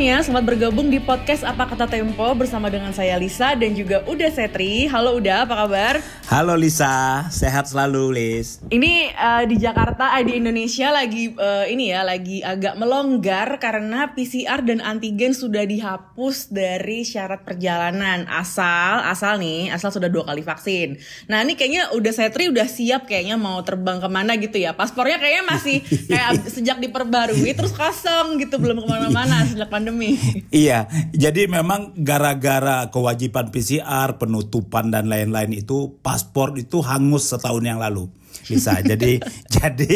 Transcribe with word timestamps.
semuanya, 0.00 0.24
selamat 0.24 0.44
bergabung 0.48 0.88
di 0.88 0.96
podcast 0.96 1.44
Apa 1.44 1.68
Kata 1.68 1.84
Tempo 1.84 2.24
bersama 2.32 2.72
dengan 2.72 2.88
saya 2.88 3.20
Lisa 3.20 3.52
dan 3.52 3.76
juga 3.76 4.00
Uda 4.08 4.32
Setri. 4.32 4.88
Halo 4.88 5.20
Uda, 5.20 5.44
apa 5.44 5.52
kabar? 5.52 6.00
Halo 6.24 6.56
Lisa, 6.56 7.28
sehat 7.28 7.68
selalu 7.68 8.16
Lis. 8.16 8.64
Ini 8.72 9.12
uh, 9.12 9.44
di 9.44 9.60
Jakarta, 9.60 10.16
uh, 10.16 10.24
di 10.24 10.40
Indonesia 10.40 10.88
lagi 10.88 11.36
uh, 11.36 11.68
ini 11.68 11.92
ya, 11.92 12.00
lagi 12.00 12.40
agak 12.40 12.80
melonggar 12.80 13.60
karena 13.60 14.08
PCR 14.16 14.64
dan 14.64 14.80
antigen 14.80 15.36
sudah 15.36 15.68
dihapus 15.68 16.48
dari 16.48 17.04
syarat 17.04 17.44
perjalanan 17.44 18.24
asal 18.32 19.04
asal 19.04 19.36
nih, 19.36 19.68
asal 19.68 19.92
sudah 19.92 20.08
dua 20.08 20.24
kali 20.24 20.40
vaksin. 20.40 20.96
Nah 21.28 21.44
ini 21.44 21.60
kayaknya 21.60 21.92
Uda 21.92 22.16
Setri 22.16 22.48
udah 22.48 22.64
siap 22.64 23.04
kayaknya 23.04 23.36
mau 23.36 23.60
terbang 23.60 24.00
ke 24.00 24.08
mana 24.08 24.32
gitu 24.40 24.56
ya. 24.56 24.72
Paspornya 24.72 25.20
kayaknya 25.20 25.44
masih 25.44 25.84
kayak 26.08 26.48
sejak 26.48 26.80
diperbarui 26.80 27.52
terus 27.52 27.76
kosong 27.76 28.40
gitu, 28.40 28.56
belum 28.56 28.80
ke 28.80 28.88
mana-mana 28.88 29.44
sejak 29.44 29.68
pandemi. 29.68 29.89
Iya, 30.64 30.90
jadi 31.14 31.46
memang 31.46 31.94
gara-gara 32.02 32.90
kewajiban 32.90 33.50
PCR, 33.54 34.18
penutupan 34.18 34.90
dan 34.90 35.06
lain-lain 35.06 35.54
itu 35.54 35.98
paspor 36.02 36.58
itu 36.58 36.82
hangus 36.82 37.30
setahun 37.30 37.62
yang 37.62 37.78
lalu. 37.78 38.10
Bisa. 38.46 38.82
jadi 38.90 39.22
jadi 39.46 39.92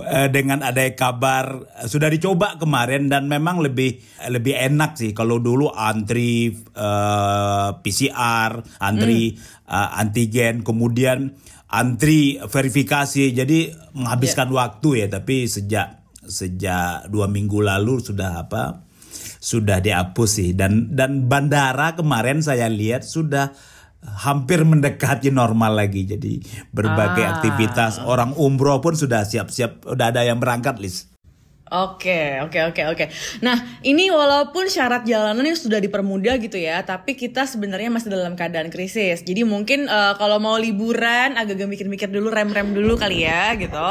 eh, 0.00 0.28
dengan 0.32 0.64
ada 0.64 0.80
kabar 0.96 1.68
sudah 1.84 2.08
dicoba 2.08 2.56
kemarin 2.56 3.12
dan 3.12 3.28
memang 3.28 3.60
lebih 3.60 4.00
lebih 4.28 4.54
enak 4.56 4.96
sih 4.96 5.12
kalau 5.12 5.40
dulu 5.40 5.68
antri 5.72 6.52
uh, 6.76 6.82
eh, 6.82 7.70
PCR, 7.84 8.64
antri 8.80 9.36
hmm. 9.36 9.68
uh, 9.68 9.98
antigen, 10.00 10.64
kemudian 10.64 11.36
antri 11.68 12.40
verifikasi. 12.40 13.36
Jadi 13.36 13.72
menghabiskan 13.92 14.48
yeah. 14.48 14.56
waktu 14.56 14.88
ya, 15.04 15.06
tapi 15.12 15.44
sejak 15.44 15.98
sejak 16.28 17.08
dua 17.08 17.26
minggu 17.26 17.64
lalu 17.64 18.04
sudah 18.04 18.44
apa 18.44 18.87
sudah 19.42 19.82
dihapus 19.82 20.30
sih. 20.30 20.50
Dan 20.54 20.94
dan 20.94 21.26
bandara 21.26 21.98
kemarin 21.98 22.38
saya 22.42 22.70
lihat 22.70 23.02
sudah 23.02 23.54
hampir 24.22 24.62
mendekati 24.62 25.34
normal 25.34 25.78
lagi. 25.78 26.06
Jadi 26.06 26.38
berbagai 26.70 27.24
ah. 27.26 27.30
aktivitas 27.38 28.02
orang 28.06 28.34
umroh 28.38 28.78
pun 28.78 28.94
sudah 28.94 29.26
siap-siap 29.26 29.86
udah 29.86 30.06
ada 30.14 30.22
yang 30.22 30.38
berangkat 30.38 30.78
list 30.78 31.17
Oke, 31.68 32.40
oke, 32.40 32.72
oke, 32.72 32.82
oke. 32.96 33.04
Nah, 33.44 33.80
ini 33.84 34.08
walaupun 34.08 34.72
syarat 34.72 35.04
jalanannya 35.04 35.52
sudah 35.52 35.76
dipermudah 35.84 36.40
gitu 36.40 36.56
ya, 36.56 36.80
tapi 36.80 37.12
kita 37.12 37.44
sebenarnya 37.44 37.92
masih 37.92 38.08
dalam 38.08 38.32
keadaan 38.32 38.72
krisis. 38.72 39.20
Jadi 39.20 39.44
mungkin 39.44 39.84
uh, 39.84 40.16
kalau 40.16 40.40
mau 40.40 40.56
liburan 40.56 41.36
agak-agak 41.36 41.68
mikir-mikir 41.68 42.08
dulu, 42.08 42.32
rem-rem 42.32 42.72
dulu 42.72 42.96
kali 42.96 43.28
ya 43.28 43.52
gitu. 43.60 43.88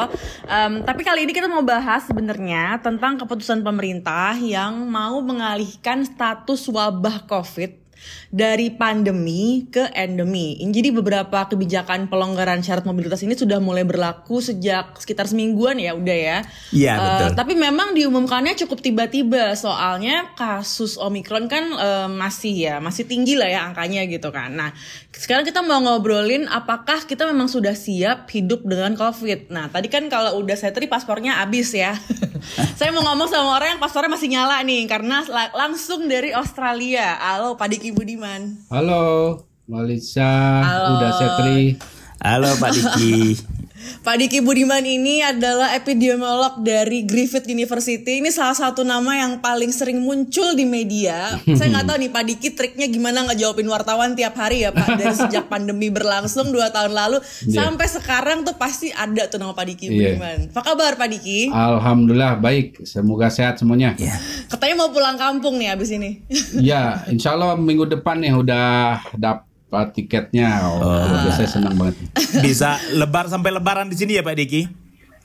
Um, 0.49 0.81
tapi 0.81 1.05
kali 1.05 1.29
ini 1.29 1.37
kita 1.37 1.45
mau 1.45 1.61
bahas 1.61 2.09
sebenarnya 2.09 2.81
tentang 2.81 3.21
keputusan 3.21 3.61
pemerintah 3.61 4.33
yang 4.41 4.89
mau 4.89 5.21
mengalihkan 5.21 6.01
status 6.01 6.65
wabah 6.73 7.29
COVID 7.29 7.87
dari 8.27 8.75
pandemi 8.75 9.67
ke 9.71 9.87
endemi. 9.95 10.59
Jadi 10.59 10.91
beberapa 10.91 11.47
kebijakan 11.47 12.11
pelonggaran 12.11 12.59
syarat 12.59 12.83
mobilitas 12.83 13.23
ini 13.23 13.39
sudah 13.39 13.63
mulai 13.63 13.87
berlaku 13.87 14.43
sejak 14.43 14.99
sekitar 14.99 15.31
semingguan 15.31 15.79
ya 15.79 15.95
udah 15.95 16.17
ya. 16.17 16.37
Iya 16.75 16.93
uh, 16.95 17.03
betul. 17.03 17.29
Tapi 17.39 17.53
memang 17.55 17.95
diumumkannya 17.95 18.59
cukup 18.59 18.83
tiba-tiba 18.83 19.55
soalnya 19.55 20.35
kasus 20.35 20.99
Omikron 20.99 21.47
kan 21.47 21.71
uh, 21.71 22.07
masih 22.11 22.67
ya 22.67 22.75
masih 22.83 23.07
tinggi 23.07 23.39
lah 23.39 23.47
ya 23.47 23.63
angkanya 23.63 24.03
gitu 24.11 24.27
kan. 24.35 24.51
Nah 24.51 24.75
sekarang 25.15 25.47
kita 25.47 25.63
mau 25.63 25.79
ngobrolin 25.79 26.51
apakah 26.51 27.07
kita 27.07 27.23
memang 27.25 27.47
sudah 27.47 27.73
siap 27.73 28.27
hidup 28.35 28.67
dengan 28.67 28.93
COVID. 28.99 29.55
Nah 29.55 29.71
tadi 29.71 29.87
kan 29.87 30.11
kalau 30.11 30.43
udah 30.43 30.59
setri 30.59 30.91
paspornya 30.91 31.39
habis 31.39 31.71
ya. 31.71 31.95
Saya 32.77 32.93
mau 32.93 33.03
ngomong 33.03 33.27
sama 33.27 33.57
orang 33.57 33.75
yang 33.75 33.81
paspornya 33.81 34.11
masih 34.13 34.29
nyala 34.29 34.61
nih 34.61 34.85
karena 34.85 35.23
langsung 35.55 36.05
dari 36.05 36.35
Australia. 36.35 37.17
Halo 37.17 37.55
Pak 37.55 37.67
Diki 37.71 37.89
Budiman. 38.17 38.57
Halo, 38.73 39.45
Malisa, 39.69 40.25
Halo. 40.65 40.97
Uda 40.97 41.09
Setri. 41.21 41.77
Halo 42.17 42.49
Pak 42.57 42.73
Diki. 42.73 43.37
Pak 43.77 44.15
Diki 44.17 44.39
Budiman 44.41 44.81
ini 44.81 45.21
adalah 45.21 45.77
epidemiolog 45.77 46.65
dari 46.65 47.05
Griffith 47.05 47.45
University. 47.45 48.17
Ini 48.23 48.33
salah 48.33 48.57
satu 48.57 48.81
nama 48.81 49.13
yang 49.13 49.37
paling 49.37 49.69
sering 49.69 50.01
muncul 50.01 50.57
di 50.57 50.65
media. 50.65 51.37
Saya 51.45 51.69
nggak 51.69 51.85
tahu 51.85 51.97
nih 52.01 52.11
Pak 52.11 52.23
Diki 52.25 52.49
triknya 52.57 52.87
gimana 52.89 53.29
nggak 53.29 53.37
jawabin 53.37 53.69
wartawan 53.69 54.17
tiap 54.17 54.33
hari 54.39 54.65
ya 54.65 54.73
Pak. 54.73 54.97
Dari 54.97 55.13
sejak 55.13 55.45
pandemi 55.51 55.93
berlangsung 55.93 56.49
dua 56.49 56.73
tahun 56.73 56.95
lalu 56.95 57.17
yeah. 57.45 57.69
sampai 57.69 57.87
sekarang 57.87 58.41
tuh 58.41 58.57
pasti 58.57 58.89
ada 58.89 59.29
tuh 59.29 59.37
nama 59.37 59.53
Pak 59.53 59.65
Diki 59.69 59.85
yeah. 59.93 60.17
Budiman. 60.17 60.39
Apa 60.55 60.61
kabar 60.73 60.91
Pak 60.97 61.07
Diki? 61.13 61.53
Alhamdulillah 61.53 62.41
baik. 62.41 62.81
Semoga 62.81 63.29
sehat 63.29 63.61
semuanya. 63.61 63.93
Yeah. 64.01 64.17
Katanya 64.49 64.75
mau 64.85 64.89
pulang 64.89 65.21
kampung 65.21 65.61
nih 65.61 65.77
abis 65.77 65.93
ini. 65.93 66.25
ya, 66.57 67.05
insya 67.11 67.37
Allah 67.37 67.53
minggu 67.53 67.85
depan 67.85 68.17
nih 68.23 68.33
udah 68.33 68.99
dapat 69.13 69.46
Pak 69.67 69.91
tiketnya. 69.91 70.63
Oh, 70.63 70.79
oh. 70.79 71.31
saya 71.35 71.49
senang 71.49 71.75
banget. 71.75 71.99
Bisa 72.39 72.79
lebar 72.95 73.27
sampai 73.27 73.51
lebaran 73.51 73.91
di 73.91 73.99
sini 73.99 74.15
ya 74.15 74.23
Pak 74.23 74.35
Diki? 74.39 74.63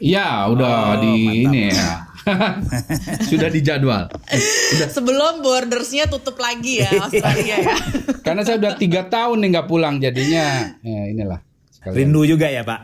Iya, 0.02 0.50
udah 0.50 0.98
oh, 0.98 1.00
di 1.00 1.14
mantap. 1.14 1.46
ini 1.46 1.62
ya. 1.70 1.90
Sudah 3.30 3.48
dijadwal. 3.50 4.10
Sudah. 4.74 4.88
Sebelum 4.90 5.42
bordersnya 5.42 6.10
tutup 6.10 6.38
lagi 6.42 6.82
ya 6.82 6.90
Australia 7.06 7.56
ya. 7.62 7.76
Karena 8.26 8.42
saya 8.42 8.58
udah 8.58 8.72
tiga 8.78 9.06
tahun 9.06 9.42
nih 9.42 9.48
nggak 9.58 9.68
pulang 9.70 10.02
jadinya. 10.02 10.74
Ya 10.82 11.02
inilah. 11.06 11.40
Sekalian. 11.70 12.14
Rindu 12.14 12.22
juga 12.26 12.46
ya 12.50 12.62
Pak. 12.66 12.80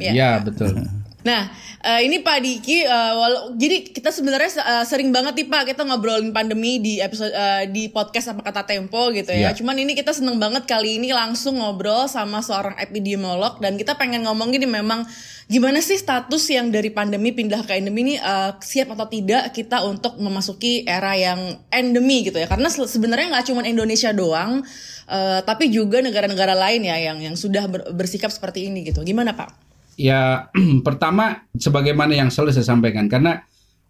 Iya 0.00 0.40
betul. 0.44 0.84
Nah, 1.24 1.48
uh, 1.80 2.00
ini 2.04 2.20
Pak 2.20 2.38
Diki, 2.44 2.84
uh, 2.84 3.48
jadi 3.56 3.88
kita 3.88 4.12
sebenarnya 4.12 4.60
uh, 4.60 4.84
sering 4.84 5.08
banget 5.08 5.32
nih 5.40 5.48
Pak 5.48 5.72
kita 5.72 5.82
ngobrolin 5.88 6.36
pandemi 6.36 6.76
di 6.84 7.00
episode 7.00 7.32
uh, 7.32 7.64
di 7.64 7.88
podcast 7.88 8.36
apa 8.36 8.44
kata 8.44 8.68
Tempo 8.68 9.08
gitu 9.08 9.32
ya. 9.32 9.48
Yeah. 9.48 9.52
Cuman 9.56 9.80
ini 9.80 9.96
kita 9.96 10.12
seneng 10.12 10.36
banget 10.36 10.68
kali 10.68 11.00
ini 11.00 11.16
langsung 11.16 11.64
ngobrol 11.64 12.12
sama 12.12 12.44
seorang 12.44 12.76
epidemiolog 12.76 13.56
dan 13.64 13.80
kita 13.80 13.96
pengen 13.96 14.28
ngomong 14.28 14.52
gini 14.52 14.68
memang 14.68 15.08
gimana 15.48 15.80
sih 15.80 15.96
status 15.96 16.44
yang 16.52 16.68
dari 16.68 16.92
pandemi 16.92 17.32
pindah 17.32 17.64
ke 17.64 17.72
endemi 17.72 18.04
ini 18.04 18.14
uh, 18.20 18.60
siap 18.60 18.92
atau 18.92 19.08
tidak 19.08 19.48
kita 19.56 19.80
untuk 19.80 20.20
memasuki 20.20 20.84
era 20.84 21.16
yang 21.16 21.56
endemi 21.72 22.28
gitu 22.28 22.36
ya. 22.36 22.52
Karena 22.52 22.68
sebenarnya 22.68 23.32
nggak 23.32 23.48
cuma 23.48 23.64
Indonesia 23.64 24.12
doang, 24.12 24.60
uh, 25.08 25.40
tapi 25.40 25.72
juga 25.72 26.04
negara-negara 26.04 26.52
lain 26.52 26.84
ya 26.84 27.00
yang 27.00 27.16
yang 27.16 27.32
sudah 27.32 27.64
bersikap 27.96 28.28
seperti 28.28 28.68
ini 28.68 28.84
gitu. 28.84 29.00
Gimana 29.00 29.32
Pak? 29.32 29.63
Ya, 29.96 30.50
pertama 30.86 31.46
sebagaimana 31.54 32.14
yang 32.14 32.28
selalu 32.30 32.54
saya 32.54 32.66
sampaikan 32.66 33.06
karena 33.06 33.42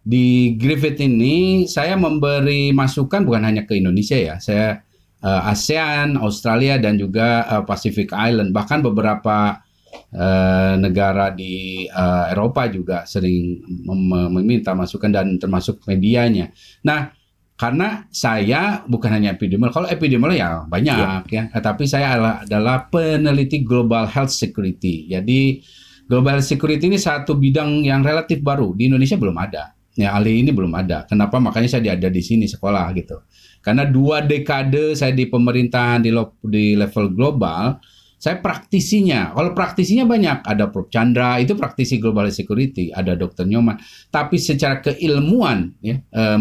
di 0.05 0.53
Griffith 0.53 1.01
ini 1.01 1.65
saya 1.65 1.97
memberi 1.97 2.69
masukan 2.69 3.25
bukan 3.25 3.41
hanya 3.41 3.65
ke 3.65 3.81
Indonesia 3.81 4.13
ya. 4.13 4.35
Saya 4.37 4.85
uh, 5.25 5.49
ASEAN, 5.49 6.21
Australia 6.21 6.77
dan 6.77 7.01
juga 7.01 7.41
uh, 7.49 7.63
Pacific 7.65 8.13
Island 8.13 8.53
bahkan 8.53 8.85
beberapa 8.85 9.65
uh, 10.13 10.73
negara 10.77 11.33
di 11.33 11.85
uh, 11.89 12.29
Eropa 12.29 12.69
juga 12.69 13.09
sering 13.09 13.65
mem 13.65 14.29
meminta 14.29 14.77
masukan 14.77 15.09
dan 15.09 15.41
termasuk 15.41 15.81
medianya. 15.89 16.53
Nah, 16.85 17.09
karena 17.55 18.05
saya 18.11 18.83
bukan 18.83 19.09
hanya 19.09 19.33
epidemiolog, 19.33 19.73
kalau 19.73 19.87
epidemiolog 19.87 20.35
ya 20.35 20.67
banyak 20.67 20.95
ya, 21.31 21.47
ya. 21.49 21.59
tapi 21.63 21.87
saya 21.87 22.19
adalah, 22.19 22.35
adalah 22.43 22.77
peneliti 22.91 23.63
global 23.63 24.05
health 24.11 24.35
security. 24.35 25.07
Jadi 25.07 25.63
Global 26.05 26.37
security 26.45 26.85
ini 26.85 27.01
satu 27.01 27.33
bidang 27.33 27.81
yang 27.81 28.05
relatif 28.05 28.41
baru 28.45 28.77
di 28.77 28.85
Indonesia 28.89 29.17
belum 29.17 29.37
ada. 29.41 29.73
Ya, 29.95 30.11
ahli 30.11 30.43
ini 30.43 30.51
belum 30.51 30.75
ada. 30.75 31.07
Kenapa? 31.07 31.39
Makanya 31.39 31.71
saya 31.71 31.95
ada 31.95 32.11
di 32.11 32.19
sini 32.19 32.45
sekolah 32.45 32.91
gitu. 32.99 33.23
Karena 33.63 33.87
dua 33.87 34.21
dekade 34.21 34.93
saya 34.93 35.15
di 35.15 35.25
pemerintahan 35.25 36.03
di, 36.03 36.11
di 36.45 36.75
level 36.75 37.15
global, 37.15 37.79
saya 38.25 38.41
praktisinya. 38.41 39.37
Kalau 39.37 39.51
praktisinya 39.53 40.05
banyak, 40.07 40.41
ada 40.49 40.71
Prof 40.73 40.89
Chandra 40.89 41.37
itu 41.37 41.53
praktisi 41.53 42.01
global 42.01 42.31
security, 42.33 42.89
ada 42.89 43.13
Dr. 43.13 43.45
Nyoman. 43.45 43.77
Tapi 44.09 44.41
secara 44.41 44.81
keilmuan 44.81 45.77
ya 45.83 46.01
eh, 46.01 46.37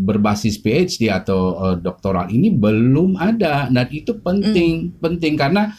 berbasis 0.00 0.58
PhD 0.58 1.06
atau 1.06 1.54
eh, 1.70 1.76
doktoral 1.78 2.34
ini 2.34 2.50
belum 2.50 3.14
ada 3.14 3.70
dan 3.70 3.86
itu 3.94 4.18
penting, 4.18 4.90
mm. 4.90 4.98
penting 4.98 5.38
karena 5.38 5.70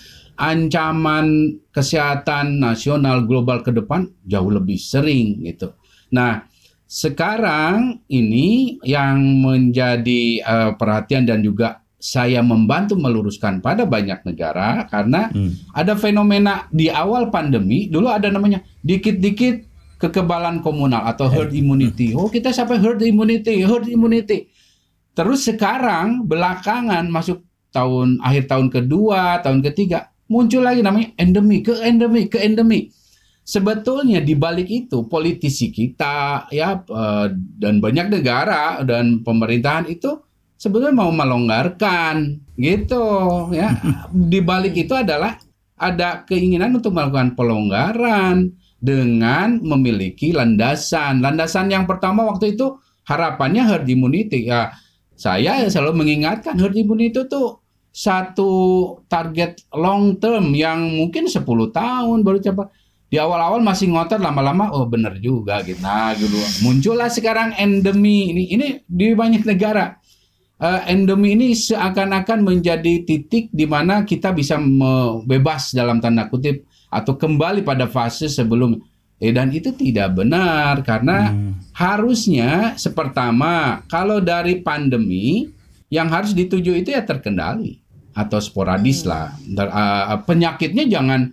ancaman 0.42 1.62
kesehatan 1.70 2.58
nasional 2.58 3.30
global 3.30 3.62
ke 3.62 3.70
depan 3.70 4.10
jauh 4.26 4.50
lebih 4.50 4.82
sering 4.82 5.46
gitu. 5.46 5.70
Nah, 6.10 6.50
sekarang 6.90 8.02
ini 8.10 8.82
yang 8.82 9.22
menjadi 9.46 10.42
uh, 10.42 10.72
perhatian 10.76 11.30
dan 11.30 11.46
juga 11.46 11.86
saya 12.02 12.42
membantu 12.42 12.98
meluruskan 12.98 13.62
pada 13.62 13.86
banyak 13.86 14.26
negara 14.26 14.90
karena 14.90 15.30
hmm. 15.30 15.78
ada 15.78 15.94
fenomena 15.94 16.66
di 16.74 16.90
awal 16.90 17.30
pandemi 17.30 17.86
dulu 17.86 18.10
ada 18.10 18.34
namanya 18.34 18.66
dikit-dikit 18.82 19.70
kekebalan 20.02 20.66
komunal 20.66 21.06
atau 21.06 21.30
herd 21.30 21.54
immunity. 21.54 22.18
Oh, 22.18 22.26
kita 22.26 22.50
sampai 22.50 22.82
herd 22.82 23.06
immunity, 23.06 23.62
herd 23.62 23.86
immunity. 23.86 24.50
Terus 25.14 25.46
sekarang 25.46 26.26
belakangan 26.26 27.06
masuk 27.06 27.46
tahun 27.70 28.18
akhir 28.20 28.50
tahun 28.50 28.68
kedua, 28.74 29.46
tahun 29.46 29.62
ketiga 29.62 30.11
muncul 30.32 30.64
lagi 30.64 30.80
namanya 30.80 31.12
endemi 31.20 31.60
ke 31.60 31.76
endemi 31.84 32.32
ke 32.32 32.40
endemi. 32.40 32.88
sebetulnya 33.42 34.22
di 34.22 34.38
balik 34.38 34.70
itu 34.70 35.10
politisi 35.10 35.74
kita 35.74 36.48
ya 36.54 36.78
eh, 36.78 37.28
dan 37.36 37.84
banyak 37.84 38.08
negara 38.08 38.80
dan 38.86 39.26
pemerintahan 39.26 39.90
itu 39.92 40.24
sebetulnya 40.62 40.94
mau 40.94 41.10
melonggarkan 41.10 42.38
gitu 42.54 43.02
ya. 43.50 43.74
Di 44.32 44.40
balik 44.46 44.78
itu 44.78 44.94
adalah 44.94 45.42
ada 45.82 46.22
keinginan 46.30 46.78
untuk 46.78 46.94
melakukan 46.94 47.34
pelonggaran 47.34 48.54
dengan 48.78 49.58
memiliki 49.66 50.30
landasan. 50.30 51.26
Landasan 51.26 51.74
yang 51.74 51.90
pertama 51.90 52.30
waktu 52.30 52.54
itu 52.54 52.78
harapannya 53.10 53.66
herd 53.66 53.90
immunity. 53.90 54.46
Ya, 54.46 54.70
saya 55.18 55.66
selalu 55.66 56.06
mengingatkan 56.06 56.62
herd 56.62 56.78
immunity 56.78 57.18
itu 57.18 57.26
tuh 57.26 57.61
satu 57.92 58.52
target 59.12 59.68
long 59.76 60.16
term 60.16 60.56
yang 60.56 60.80
mungkin 60.96 61.28
10 61.28 61.44
tahun 61.76 62.24
baru 62.24 62.40
cepat 62.40 62.68
di 63.12 63.20
awal-awal 63.20 63.60
masih 63.60 63.92
ngotot 63.92 64.24
lama-lama 64.24 64.72
oh 64.72 64.88
bener 64.88 65.20
juga 65.20 65.60
gitu. 65.68 65.84
Nah 65.84 66.16
gitu. 66.16 66.40
Muncullah 66.64 67.12
sekarang 67.12 67.52
endemi 67.60 68.32
ini. 68.32 68.44
Ini 68.56 68.88
di 68.88 69.12
banyak 69.12 69.44
negara. 69.44 70.00
Uh, 70.62 70.80
endemi 70.88 71.36
ini 71.36 71.52
seakan-akan 71.52 72.40
menjadi 72.48 73.04
titik 73.04 73.52
di 73.52 73.68
mana 73.68 74.08
kita 74.08 74.32
bisa 74.32 74.56
bebas 75.28 75.76
dalam 75.76 76.00
tanda 76.00 76.32
kutip 76.32 76.64
atau 76.88 77.20
kembali 77.20 77.68
pada 77.68 77.92
fase 77.92 78.32
sebelum. 78.32 78.80
Eh 79.20 79.36
dan 79.36 79.52
itu 79.52 79.76
tidak 79.76 80.16
benar 80.16 80.80
karena 80.80 81.36
hmm. 81.36 81.76
harusnya 81.76 82.80
sepertama 82.80 83.84
kalau 83.92 84.24
dari 84.24 84.64
pandemi 84.64 85.52
yang 85.92 86.08
harus 86.08 86.32
dituju 86.32 86.80
itu 86.80 86.96
ya 86.96 87.04
terkendali 87.04 87.81
atau 88.16 88.40
sporadis 88.44 89.04
hmm. 89.04 89.10
lah. 89.10 89.28
Uh, 89.72 90.20
penyakitnya 90.28 90.86
jangan 90.88 91.32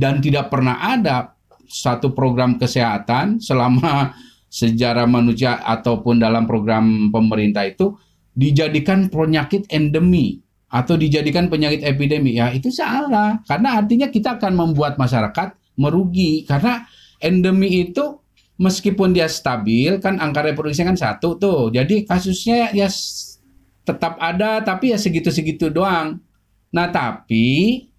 dan 0.00 0.24
tidak 0.24 0.48
pernah 0.48 0.80
ada 0.80 1.36
satu 1.68 2.16
program 2.16 2.56
kesehatan 2.56 3.38
selama 3.38 4.16
sejarah 4.50 5.06
manusia 5.06 5.62
ataupun 5.62 6.18
dalam 6.18 6.48
program 6.48 7.14
pemerintah 7.14 7.68
itu 7.68 7.94
dijadikan 8.34 9.06
penyakit 9.06 9.70
endemi 9.70 10.42
atau 10.70 10.94
dijadikan 10.94 11.50
penyakit 11.50 11.82
epidemi. 11.82 12.38
Ya 12.38 12.50
itu 12.54 12.70
salah. 12.70 13.42
Karena 13.46 13.78
artinya 13.82 14.10
kita 14.10 14.38
akan 14.38 14.54
membuat 14.54 14.98
masyarakat 14.98 15.54
merugi. 15.78 16.46
Karena 16.46 16.86
endemi 17.18 17.86
itu 17.86 18.18
meskipun 18.60 19.10
dia 19.16 19.26
stabil 19.26 19.98
kan 19.98 20.18
angka 20.22 20.46
reproduksi 20.46 20.86
kan 20.86 20.94
satu 20.94 21.36
tuh. 21.36 21.74
Jadi 21.74 22.06
kasusnya 22.06 22.70
ya 22.70 22.86
tetap 23.90 24.14
ada 24.22 24.62
tapi 24.62 24.94
ya 24.94 24.98
segitu-segitu 24.98 25.66
doang 25.66 26.22
nah 26.70 26.86
tapi 26.86 27.90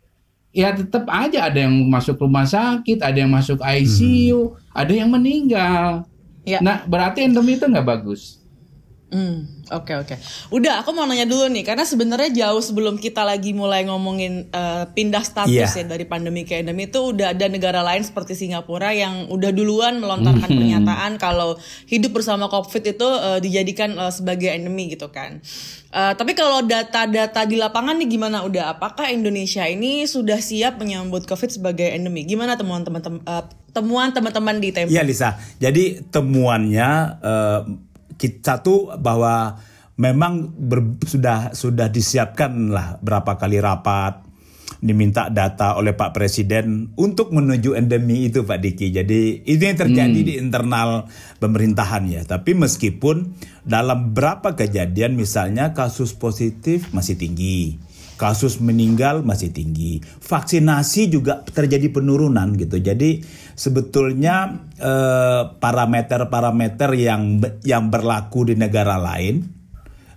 ya 0.52 0.76
tetap 0.76 1.08
aja 1.08 1.48
ada 1.48 1.66
yang 1.68 1.76
masuk 1.88 2.20
rumah 2.20 2.44
sakit, 2.44 3.00
ada 3.00 3.18
yang 3.24 3.32
masuk 3.32 3.60
ICU, 3.64 4.52
hmm. 4.52 4.56
ada 4.76 4.94
yang 4.94 5.10
meninggal. 5.10 6.04
Ya. 6.44 6.60
Nah, 6.60 6.84
berarti 6.86 7.24
endemi 7.24 7.56
itu 7.56 7.66
nggak 7.66 7.88
bagus. 7.88 8.41
Hmm, 9.12 9.44
oke 9.68 9.92
okay, 9.92 9.96
oke. 10.00 10.16
Okay. 10.16 10.18
Udah, 10.56 10.80
aku 10.80 10.96
mau 10.96 11.04
nanya 11.04 11.28
dulu 11.28 11.52
nih, 11.52 11.68
karena 11.68 11.84
sebenarnya 11.84 12.32
jauh 12.32 12.64
sebelum 12.64 12.96
kita 12.96 13.28
lagi 13.28 13.52
mulai 13.52 13.84
ngomongin 13.84 14.48
uh, 14.56 14.88
pindah 14.96 15.20
status 15.20 15.52
yeah. 15.52 15.68
ya 15.68 15.84
dari 15.84 16.08
pandemi 16.08 16.48
ke 16.48 16.64
endemi 16.64 16.88
itu 16.88 17.12
udah 17.12 17.36
ada 17.36 17.52
negara 17.52 17.84
lain 17.84 18.08
seperti 18.08 18.40
Singapura 18.40 18.96
yang 18.96 19.28
udah 19.28 19.52
duluan 19.52 20.00
melontarkan 20.00 20.48
mm 20.48 20.48
-hmm. 20.48 20.60
pernyataan 20.64 21.12
kalau 21.20 21.60
hidup 21.92 22.16
bersama 22.16 22.48
COVID 22.48 22.84
itu 22.88 23.04
uh, 23.04 23.40
dijadikan 23.44 24.00
uh, 24.00 24.16
sebagai 24.16 24.48
endemi 24.48 24.96
gitu 24.96 25.12
kan. 25.12 25.44
Uh, 25.92 26.16
tapi 26.16 26.32
kalau 26.32 26.64
data-data 26.64 27.44
di 27.44 27.60
lapangan 27.60 28.00
nih 28.00 28.16
gimana? 28.16 28.48
Udah, 28.48 28.80
apakah 28.80 29.12
Indonesia 29.12 29.68
ini 29.68 30.08
sudah 30.08 30.40
siap 30.40 30.80
menyambut 30.80 31.28
COVID 31.28 31.52
sebagai 31.52 31.92
endemi? 31.92 32.24
Gimana 32.24 32.56
temuan 32.56 32.88
teman-teman 32.88 33.20
uh, 33.28 33.44
temuan 33.76 34.16
teman-teman 34.16 34.56
di 34.64 34.72
Tempo? 34.72 34.88
Iya 34.88 35.04
Lisa, 35.04 35.36
jadi 35.60 36.00
temuannya 36.08 36.90
uh, 37.20 37.91
kita 38.22 38.62
tuh 38.62 38.94
bahwa 39.02 39.58
memang 39.98 40.54
ber, 40.54 41.02
sudah 41.02 41.58
sudah 41.58 41.90
disiapkan 41.90 42.70
lah 42.70 43.02
berapa 43.02 43.34
kali 43.42 43.58
rapat 43.58 44.30
diminta 44.82 45.30
data 45.30 45.78
oleh 45.78 45.94
Pak 45.94 46.18
Presiden 46.18 46.90
untuk 46.98 47.30
menuju 47.30 47.78
endemi 47.78 48.26
itu 48.26 48.42
Pak 48.42 48.60
Diki. 48.62 48.90
Jadi 48.90 49.46
itu 49.46 49.62
yang 49.62 49.78
terjadi 49.78 50.20
hmm. 50.20 50.28
di 50.28 50.34
internal 50.42 51.06
pemerintahan 51.38 52.04
ya. 52.10 52.22
Tapi 52.26 52.58
meskipun 52.58 53.38
dalam 53.62 54.18
berapa 54.18 54.58
kejadian 54.58 55.14
misalnya 55.14 55.78
kasus 55.78 56.18
positif 56.18 56.90
masih 56.98 57.14
tinggi, 57.14 57.78
kasus 58.18 58.58
meninggal 58.58 59.22
masih 59.22 59.54
tinggi, 59.54 60.02
vaksinasi 60.02 61.14
juga 61.14 61.46
terjadi 61.46 61.94
penurunan 61.94 62.58
gitu. 62.58 62.82
Jadi 62.82 63.22
sebetulnya 63.56 64.68
eh, 64.80 65.44
parameter-parameter 65.58 66.90
yang 66.98 67.40
yang 67.66 67.90
berlaku 67.92 68.52
di 68.52 68.56
negara 68.60 68.98
lain 68.98 69.62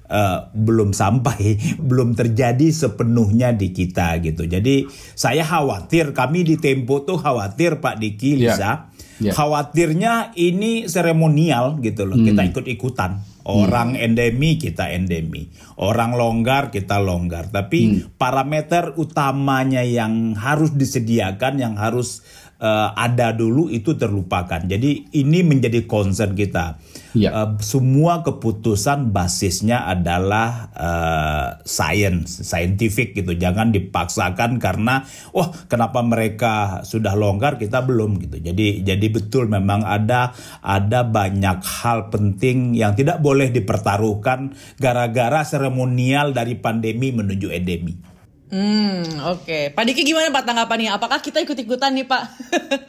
Uh, 0.05 0.53
belum 0.53 0.93
sampai, 0.93 1.57
belum 1.89 2.13
terjadi 2.13 2.69
sepenuhnya 2.69 3.57
di 3.57 3.73
kita 3.73 4.21
gitu. 4.21 4.45
Jadi 4.45 4.85
saya 5.17 5.41
khawatir, 5.41 6.13
kami 6.13 6.45
di 6.45 6.61
Tempo 6.61 7.09
tuh 7.09 7.17
khawatir 7.17 7.81
Pak 7.81 8.05
Diki, 8.05 8.37
ya. 8.37 8.53
Lisa, 8.53 8.61
yeah. 8.61 8.77
yeah. 9.25 9.35
khawatirnya 9.35 10.37
ini 10.37 10.93
seremonial 10.93 11.81
gitu 11.81 12.05
loh, 12.05 12.21
hmm. 12.21 12.27
kita 12.31 12.43
ikut-ikutan. 12.53 13.25
Orang 13.49 13.97
hmm. 13.97 14.05
endemi 14.05 14.61
kita 14.61 14.93
endemi, 14.93 15.49
orang 15.81 16.13
longgar 16.13 16.69
kita 16.69 17.01
longgar. 17.01 17.49
Tapi 17.49 17.81
hmm. 17.81 18.21
parameter 18.21 18.93
utamanya 19.01 19.81
yang 19.81 20.37
harus 20.37 20.77
disediakan, 20.77 21.65
yang 21.65 21.75
harus 21.81 22.21
uh, 22.65 22.89
ada 22.97 23.37
dulu 23.37 23.69
itu 23.69 23.93
terlupakan. 23.93 24.65
Jadi 24.65 25.13
ini 25.13 25.45
menjadi 25.45 25.85
concern 25.85 26.33
kita. 26.33 26.81
Ya. 27.15 27.31
Uh, 27.31 27.51
semua 27.61 28.25
keputusan 28.25 29.13
basisnya 29.13 29.85
adalah 29.87 30.73
uh, 30.75 31.49
science, 31.63 32.43
scientific 32.43 33.13
gitu. 33.15 33.37
Jangan 33.37 33.71
dipaksakan 33.71 34.57
karena 34.57 35.05
wah 35.31 35.47
oh, 35.47 35.49
kenapa 35.69 36.01
mereka 36.01 36.83
sudah 36.83 37.13
longgar 37.15 37.61
kita 37.61 37.85
belum 37.85 38.19
gitu. 38.25 38.41
Jadi 38.41 38.83
jadi 38.83 39.07
betul 39.13 39.47
memang 39.47 39.85
ada 39.85 40.33
ada 40.65 41.05
banyak 41.05 41.61
hal 41.63 42.09
penting 42.09 42.75
yang 42.75 42.97
tidak 42.97 43.21
boleh 43.21 43.53
dipertaruhkan 43.53 44.57
gara-gara 44.81 45.45
seremonial 45.45 46.33
dari 46.33 46.57
pandemi 46.59 47.13
menuju 47.15 47.53
endemi. 47.53 48.14
Hmm, 48.55 49.03
oke. 49.35 49.43
Okay. 49.43 49.63
Pak 49.75 49.83
Diki 49.83 50.07
gimana 50.07 50.31
Pak 50.31 50.47
tanggapannya? 50.47 50.95
Apakah 50.95 51.19
kita 51.19 51.43
ikut-ikutan 51.43 51.91
nih 51.91 52.07
Pak? 52.07 52.23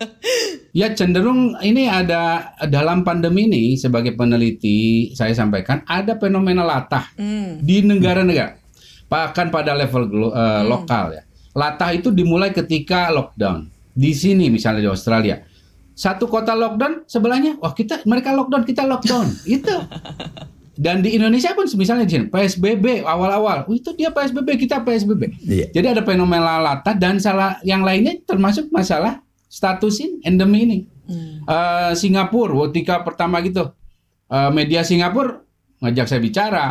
ya 0.79 0.93
cenderung 0.93 1.57
ini 1.57 1.89
ada 1.89 2.53
dalam 2.69 3.01
pandemi 3.01 3.49
ini 3.49 3.73
sebagai 3.73 4.13
peneliti 4.13 5.09
saya 5.17 5.33
sampaikan 5.33 5.81
ada 5.89 6.21
fenomena 6.21 6.61
latah 6.61 7.09
hmm. 7.17 7.65
di 7.65 7.81
negara-negara. 7.81 8.61
Bahkan 9.09 9.49
pada 9.49 9.73
level 9.73 10.29
uh, 10.29 10.37
hmm. 10.37 10.63
lokal 10.69 11.17
ya. 11.17 11.25
Latah 11.57 11.97
itu 11.97 12.13
dimulai 12.13 12.53
ketika 12.53 13.09
lockdown. 13.09 13.65
Di 13.89 14.13
sini 14.13 14.53
misalnya 14.53 14.85
di 14.85 14.91
Australia. 14.93 15.41
Satu 15.97 16.29
kota 16.29 16.53
lockdown, 16.53 17.09
sebelahnya 17.09 17.57
wah 17.57 17.73
kita 17.73 18.05
mereka 18.05 18.37
lockdown, 18.37 18.69
kita 18.69 18.85
lockdown. 18.85 19.33
itu. 19.57 19.75
Dan 20.75 20.99
di 20.99 21.15
Indonesia 21.15 21.55
pun 21.55 21.63
misalnya 21.79 22.03
Jin, 22.03 22.27
PSBB 22.27 23.07
awal-awal, 23.07 23.63
oh, 23.63 23.75
itu 23.75 23.95
dia 23.95 24.11
PSBB, 24.11 24.59
kita 24.59 24.83
PSBB. 24.83 25.31
Iya. 25.47 25.71
Jadi 25.71 25.87
ada 25.87 26.03
fenomena 26.03 26.59
lata 26.59 26.91
dan 26.91 27.15
salah 27.15 27.55
yang 27.63 27.79
lainnya 27.79 28.19
termasuk 28.27 28.67
masalah 28.75 29.23
statusin 29.47 30.19
endemi 30.27 30.67
ini. 30.67 30.77
Hmm. 31.07 31.47
Uh, 31.47 31.91
Singapura, 31.95 32.67
ketika 32.67 33.07
pertama 33.07 33.39
gitu, 33.39 33.71
uh, 34.27 34.51
media 34.51 34.83
Singapura 34.83 35.39
ngajak 35.79 36.11
saya 36.11 36.19
bicara, 36.19 36.67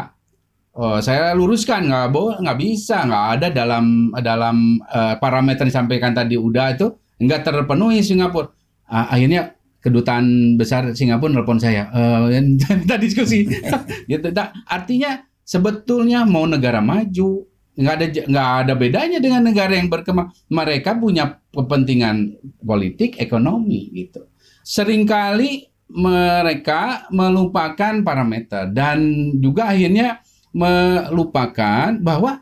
oh, 0.77 1.01
saya 1.01 1.33
luruskan 1.33 1.89
nggak 1.89 2.09
boleh, 2.13 2.37
nggak 2.45 2.59
bisa, 2.61 3.09
nggak 3.09 3.27
ada 3.41 3.47
dalam 3.49 4.13
dalam 4.21 4.85
uh, 4.85 5.17
parameter 5.17 5.65
yang 5.65 5.73
disampaikan 5.73 6.13
tadi 6.13 6.37
udah 6.37 6.77
itu 6.77 6.93
nggak 7.25 7.41
terpenuhi 7.41 8.05
Singapura. 8.05 8.53
Uh, 8.85 9.07
akhirnya 9.09 9.54
kedutaan 9.85 10.57
besar 10.57 10.89
Singapura 10.97 11.37
nelpon 11.37 11.61
saya 11.61 11.93
uh, 11.93 12.33
kita 12.33 12.97
diskusi. 13.05 13.45
Gitu 14.11 14.33
nah, 14.33 14.49
artinya 14.65 15.21
sebetulnya 15.45 16.25
mau 16.25 16.49
negara 16.49 16.81
maju 16.81 17.45
nggak 17.75 17.95
ada 17.99 18.07
nggak 18.31 18.51
ada 18.65 18.73
bedanya 18.79 19.19
dengan 19.19 19.51
negara 19.51 19.75
yang 19.75 19.91
berkembang 19.91 20.31
mereka 20.47 20.95
punya 20.95 21.43
kepentingan 21.53 22.39
politik 22.63 23.19
ekonomi 23.19 23.91
gitu. 23.93 24.31
Seringkali 24.63 25.75
mereka 25.91 27.11
melupakan 27.11 28.01
parameter 28.01 28.71
dan 28.71 29.05
juga 29.43 29.75
akhirnya 29.75 30.23
melupakan 30.55 31.99
bahwa 31.99 32.41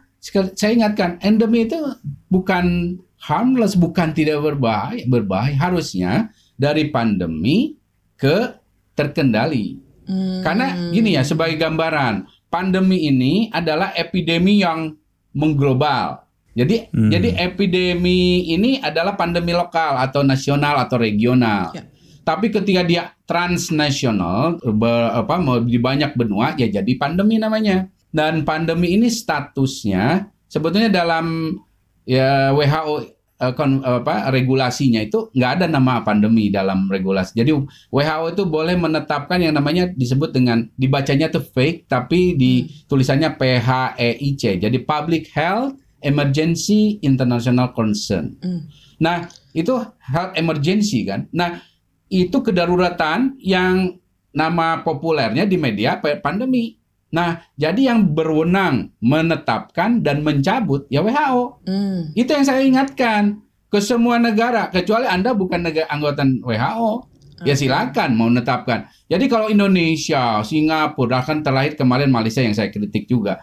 saya 0.55 0.71
ingatkan 0.77 1.19
endemi 1.25 1.67
itu 1.67 1.81
bukan 2.29 2.95
harmless 3.19 3.75
bukan 3.75 4.13
tidak 4.13 4.39
berbahaya 4.45 5.03
berbahaya 5.09 5.57
harusnya 5.57 6.31
dari 6.57 6.89
pandemi 6.93 7.77
ke 8.17 8.55
terkendali. 8.93 9.81
Hmm. 10.07 10.43
Karena 10.43 10.93
gini 10.93 11.17
ya, 11.17 11.23
sebagai 11.23 11.57
gambaran, 11.59 12.27
pandemi 12.53 13.09
ini 13.09 13.49
adalah 13.49 13.97
epidemi 13.97 14.61
yang 14.61 14.93
mengglobal. 15.33 16.29
Jadi 16.53 16.93
jadi 16.93 17.49
epidemi 17.49 18.45
ini 18.53 18.77
adalah 18.77 19.17
pandemi 19.17 19.57
lokal 19.57 19.97
atau 19.97 20.21
nasional 20.21 20.77
atau 20.85 21.01
regional. 21.01 21.73
Ya. 21.73 21.89
Tapi 22.23 22.53
ketika 22.53 22.85
dia 22.85 23.17
transnasional 23.25 24.61
be- 24.61 25.13
apa 25.17 25.41
mau 25.41 25.65
di 25.65 25.81
banyak 25.81 26.13
benua 26.13 26.53
ya 26.61 26.69
jadi 26.69 26.93
pandemi 27.01 27.41
namanya. 27.41 27.89
Dan 28.13 28.45
pandemi 28.45 28.93
ini 28.93 29.09
statusnya 29.09 30.29
sebetulnya 30.45 30.93
dalam 30.93 31.57
ya 32.05 32.53
WHO 32.53 33.09
eh, 33.43 33.53
kon- 33.59 33.83
apa 33.83 34.31
regulasinya 34.31 35.03
itu 35.03 35.29
nggak 35.35 35.51
ada 35.59 35.67
nama 35.67 36.07
pandemi 36.07 36.49
dalam 36.49 36.87
regulasi. 36.87 37.35
Jadi 37.35 37.51
WHO 37.91 38.39
itu 38.39 38.43
boleh 38.47 38.79
menetapkan 38.79 39.43
yang 39.43 39.59
namanya 39.59 39.91
disebut 39.91 40.31
dengan 40.31 40.71
dibacanya 40.79 41.27
tuh 41.29 41.43
fake 41.43 41.91
tapi 41.91 42.39
di 42.39 42.71
tulisannya 42.87 43.35
PHEIC. 43.35 44.63
Jadi 44.63 44.79
Public 44.87 45.35
Health 45.35 45.75
Emergency 46.03 47.03
International 47.03 47.75
Concern. 47.75 48.39
Hmm. 48.39 48.71
Nah, 49.03 49.27
itu 49.51 49.75
health 49.99 50.39
emergency 50.39 51.03
kan. 51.03 51.27
Nah, 51.35 51.59
itu 52.07 52.39
kedaruratan 52.39 53.35
yang 53.43 53.99
nama 54.31 54.81
populernya 54.87 55.43
di 55.45 55.59
media 55.59 55.99
pa- 55.99 56.19
pandemi. 56.23 56.79
Nah, 57.13 57.45
jadi 57.61 57.93
yang 57.93 58.17
berwenang 58.17 58.97
menetapkan 59.05 60.01
dan 60.01 60.25
mencabut 60.25 60.89
ya 60.89 61.05
WHO. 61.05 61.61
Hmm. 61.69 62.09
Itu 62.17 62.33
yang 62.33 62.49
saya 62.49 62.65
ingatkan 62.65 63.45
ke 63.69 63.79
semua 63.85 64.17
negara 64.17 64.73
kecuali 64.73 65.05
Anda 65.05 65.37
bukan 65.37 65.61
negara 65.61 65.93
anggota 65.93 66.25
WHO. 66.25 67.13
Ya 67.43 67.59
silakan 67.59 68.15
mau 68.15 68.31
menetapkan. 68.31 68.87
Jadi 69.11 69.27
kalau 69.27 69.51
Indonesia, 69.51 70.41
Singapura 70.47 71.21
bahkan 71.21 71.43
terakhir 71.43 71.75
kemarin 71.75 72.09
Malaysia 72.09 72.39
yang 72.39 72.55
saya 72.55 72.71
kritik 72.71 73.11
juga 73.11 73.43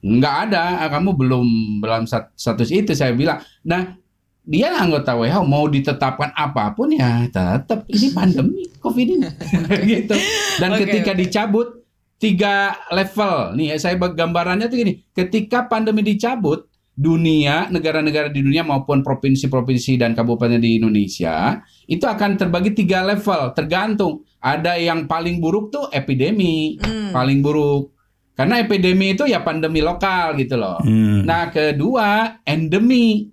nggak 0.00 0.34
ada, 0.48 0.80
kamu 0.88 1.12
belum 1.12 1.46
dalam 1.84 2.08
status 2.08 2.70
itu 2.72 2.94
saya 2.96 3.12
bilang. 3.12 3.42
Nah 3.66 4.00
dia 4.46 4.72
anggota 4.72 5.12
WHO 5.18 5.44
mau 5.44 5.68
ditetapkan 5.68 6.32
apa 6.32 6.72
pun 6.72 6.94
ya 6.94 7.28
tetap 7.28 7.84
ini 7.90 8.08
pandemi 8.16 8.62
COVID 8.80 9.06
ini 9.18 9.28
gitu. 9.98 10.14
Dan 10.62 10.70
ketika 10.80 11.12
dicabut 11.12 11.79
tiga 12.20 12.76
level 12.92 13.56
nih 13.56 13.80
saya 13.80 13.96
gambarannya 13.96 14.68
tuh 14.68 14.76
gini, 14.84 15.00
ketika 15.16 15.64
pandemi 15.64 16.04
dicabut 16.04 16.68
dunia 16.92 17.72
negara-negara 17.72 18.28
di 18.28 18.44
dunia 18.44 18.60
maupun 18.60 19.00
provinsi-provinsi 19.00 19.96
dan 19.96 20.12
kabupaten 20.12 20.60
di 20.60 20.76
Indonesia 20.76 21.64
itu 21.88 22.04
akan 22.04 22.36
terbagi 22.36 22.76
tiga 22.76 23.00
level 23.00 23.56
tergantung 23.56 24.20
ada 24.36 24.76
yang 24.76 25.08
paling 25.08 25.40
buruk 25.40 25.72
tuh 25.72 25.88
epidemi 25.96 26.76
Hmm. 26.76 27.08
paling 27.16 27.40
buruk 27.40 27.96
karena 28.40 28.56
epidemi 28.64 29.12
itu 29.12 29.28
ya 29.28 29.44
pandemi 29.44 29.84
lokal 29.84 30.32
gitu 30.40 30.56
loh. 30.56 30.80
Hmm. 30.80 31.28
Nah, 31.28 31.52
kedua 31.52 32.40
endemi. 32.48 33.28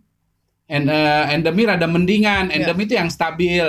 En, 0.68 0.84
eh, 0.84 1.26
endemi 1.32 1.64
rada 1.64 1.88
mendingan. 1.88 2.52
Endemi 2.52 2.92
itu 2.92 3.00
yang 3.00 3.08
stabil. 3.08 3.64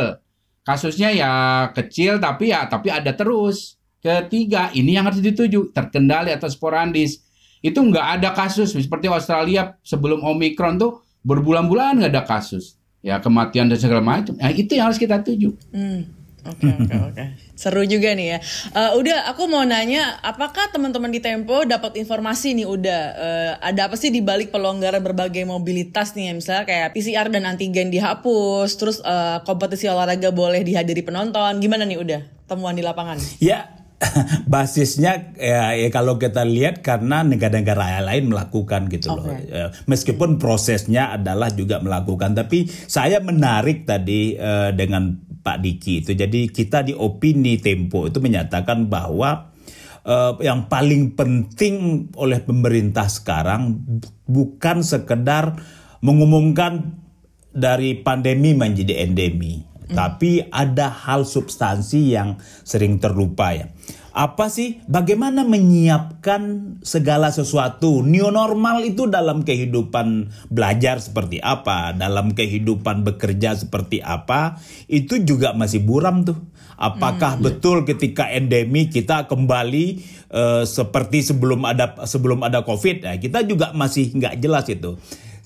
Kasusnya 0.67 1.15
ya 1.15 1.33
kecil 1.71 2.19
tapi 2.19 2.51
ya 2.51 2.67
tapi 2.67 2.91
ada 2.91 3.15
terus. 3.15 3.78
Ketiga, 3.99 4.71
ini 4.75 4.95
yang 4.95 5.11
harus 5.11 5.19
dituju, 5.19 5.75
terkendali 5.75 6.31
atau 6.31 6.47
sporadis. 6.47 7.23
Itu 7.59 7.83
nggak 7.83 8.23
ada 8.23 8.31
kasus 8.31 8.71
seperti 8.71 9.11
Australia 9.11 9.75
sebelum 9.83 10.23
Omikron 10.23 10.79
tuh 10.79 11.03
berbulan-bulan 11.27 11.99
nggak 11.99 12.13
ada 12.15 12.23
kasus. 12.23 12.79
Ya 13.03 13.19
kematian 13.19 13.67
dan 13.67 13.79
segala 13.79 14.03
macam. 14.03 14.39
Nah, 14.39 14.51
itu 14.55 14.75
yang 14.75 14.91
harus 14.91 14.99
kita 14.99 15.23
tuju. 15.23 15.55
Hmm. 15.75 16.19
Oke 16.47 16.71
oke 16.71 16.95
oke. 17.13 17.25
Seru 17.61 17.83
juga 17.83 18.15
nih 18.15 18.27
ya. 18.37 18.39
Eh, 18.71 18.91
udah 18.95 19.29
aku 19.35 19.51
mau 19.51 19.67
nanya, 19.67 20.23
apakah 20.23 20.71
teman-teman 20.71 21.11
di 21.11 21.19
Tempo 21.19 21.67
dapat 21.67 21.99
informasi 21.99 22.55
nih 22.55 22.67
udah 22.67 23.01
eh, 23.19 23.53
ada 23.59 23.91
apa 23.91 23.99
sih 23.99 24.15
di 24.15 24.23
balik 24.23 24.55
pelonggaran 24.55 25.03
berbagai 25.03 25.43
mobilitas 25.43 26.15
nih 26.15 26.39
misalnya 26.39 26.65
kayak 26.65 26.95
PCR 26.95 27.27
dan 27.29 27.45
antigen 27.45 27.91
dihapus, 27.91 28.71
terus 28.79 29.03
eh, 29.03 29.39
kompetisi 29.43 29.91
olahraga 29.91 30.31
boleh 30.31 30.63
dihadiri 30.63 31.03
penonton. 31.03 31.59
Gimana 31.59 31.83
nih 31.85 31.99
udah 31.99 32.21
temuan 32.47 32.79
di 32.79 32.87
lapangan? 32.87 33.19
Ya, 33.43 33.78
basisnya 34.53 35.35
ya, 35.35 35.75
ya 35.75 35.89
kalau 35.91 36.23
kita 36.23 36.47
lihat 36.47 36.87
karena 36.87 37.27
negara-negara 37.27 37.99
lain 38.07 38.31
melakukan 38.31 38.87
gitu 38.87 39.11
loh. 39.11 39.27
Ya, 39.27 39.75
Meskipun 39.91 40.39
prosesnya 40.39 41.19
adalah 41.19 41.51
juga 41.51 41.83
melakukan, 41.83 42.39
tapi 42.39 42.71
saya 42.71 43.19
menarik 43.19 43.91
tadi 43.91 44.39
eh, 44.39 44.71
dengan 44.75 45.19
Pak 45.43 45.59
Diki 45.59 46.07
itu. 46.07 46.15
Jadi 46.15 46.47
kita 46.51 46.87
di 46.87 46.95
opini 46.95 47.59
Tempo 47.59 48.07
itu 48.07 48.23
menyatakan 48.23 48.87
bahwa 48.87 49.51
eh, 50.07 50.33
yang 50.47 50.71
paling 50.71 51.19
penting 51.19 52.07
oleh 52.15 52.39
pemerintah 52.39 53.11
sekarang 53.11 53.83
bu- 53.83 54.15
bukan 54.31 54.87
sekedar 54.87 55.59
mengumumkan 55.99 56.95
dari 57.51 57.99
pandemi 57.99 58.55
menjadi 58.55 59.03
endemi, 59.03 59.67
tapi 59.97 60.45
ada 60.53 60.93
hal 60.93 61.25
substansi 61.25 62.13
yang 62.13 62.37
sering 62.65 63.01
terlupa 63.01 63.57
ya. 63.57 63.73
Apa 64.19 64.51
sih 64.51 64.83
bagaimana 64.91 65.47
menyiapkan 65.47 66.75
segala 66.83 67.31
sesuatu 67.31 68.03
new 68.03 68.27
normal 68.35 68.83
itu 68.83 69.07
dalam 69.07 69.47
kehidupan 69.47 70.35
belajar 70.51 70.99
seperti 70.99 71.39
apa, 71.39 71.95
dalam 71.95 72.35
kehidupan 72.35 73.07
bekerja 73.07 73.55
seperti 73.55 74.03
apa, 74.03 74.59
itu 74.91 75.23
juga 75.23 75.55
masih 75.55 75.87
buram 75.87 76.27
tuh. 76.27 76.35
Apakah 76.79 77.39
betul 77.43 77.83
ketika 77.87 78.31
endemi 78.31 78.91
kita 78.91 79.27
kembali 79.31 79.87
eh, 80.31 80.63
seperti 80.67 81.23
sebelum 81.23 81.63
ada 81.63 82.03
sebelum 82.03 82.43
ada 82.43 82.67
Covid? 82.67 83.07
Nah, 83.07 83.19
kita 83.23 83.47
juga 83.47 83.71
masih 83.71 84.15
nggak 84.19 84.35
jelas 84.43 84.67
itu. 84.67 84.99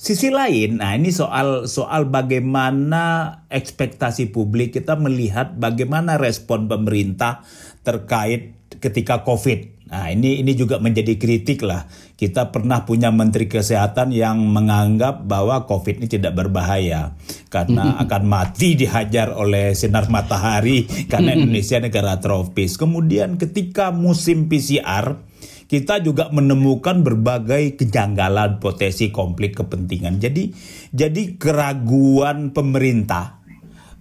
Sisi 0.02 0.34
lain, 0.34 0.82
nah 0.82 0.98
ini 0.98 1.14
soal 1.14 1.70
soal 1.70 2.10
bagaimana 2.10 3.38
ekspektasi 3.46 4.34
publik 4.34 4.74
kita 4.74 4.98
melihat 4.98 5.54
bagaimana 5.54 6.18
respon 6.18 6.66
pemerintah 6.66 7.46
terkait 7.86 8.58
ketika 8.82 9.22
COVID. 9.22 9.86
Nah 9.94 10.10
ini 10.10 10.42
ini 10.42 10.58
juga 10.58 10.82
menjadi 10.82 11.14
kritik 11.14 11.62
lah. 11.62 11.86
Kita 12.18 12.50
pernah 12.50 12.82
punya 12.82 13.14
Menteri 13.14 13.46
Kesehatan 13.46 14.10
yang 14.10 14.42
menganggap 14.42 15.22
bahwa 15.22 15.70
COVID 15.70 16.02
ini 16.02 16.10
tidak 16.10 16.34
berbahaya 16.34 17.14
karena 17.46 17.94
akan 18.02 18.26
mati 18.26 18.74
dihajar 18.82 19.30
oleh 19.30 19.70
sinar 19.78 20.10
matahari 20.10 20.82
karena 21.06 21.38
Indonesia 21.38 21.78
negara 21.78 22.18
tropis. 22.18 22.74
Kemudian 22.74 23.38
ketika 23.38 23.94
musim 23.94 24.50
PCR 24.50 25.30
kita 25.72 26.04
juga 26.04 26.28
menemukan 26.28 27.00
berbagai 27.00 27.80
kejanggalan 27.80 28.60
potensi 28.60 29.08
konflik 29.08 29.56
kepentingan. 29.56 30.20
Jadi 30.20 30.52
jadi 30.92 31.40
keraguan 31.40 32.52
pemerintah 32.52 33.40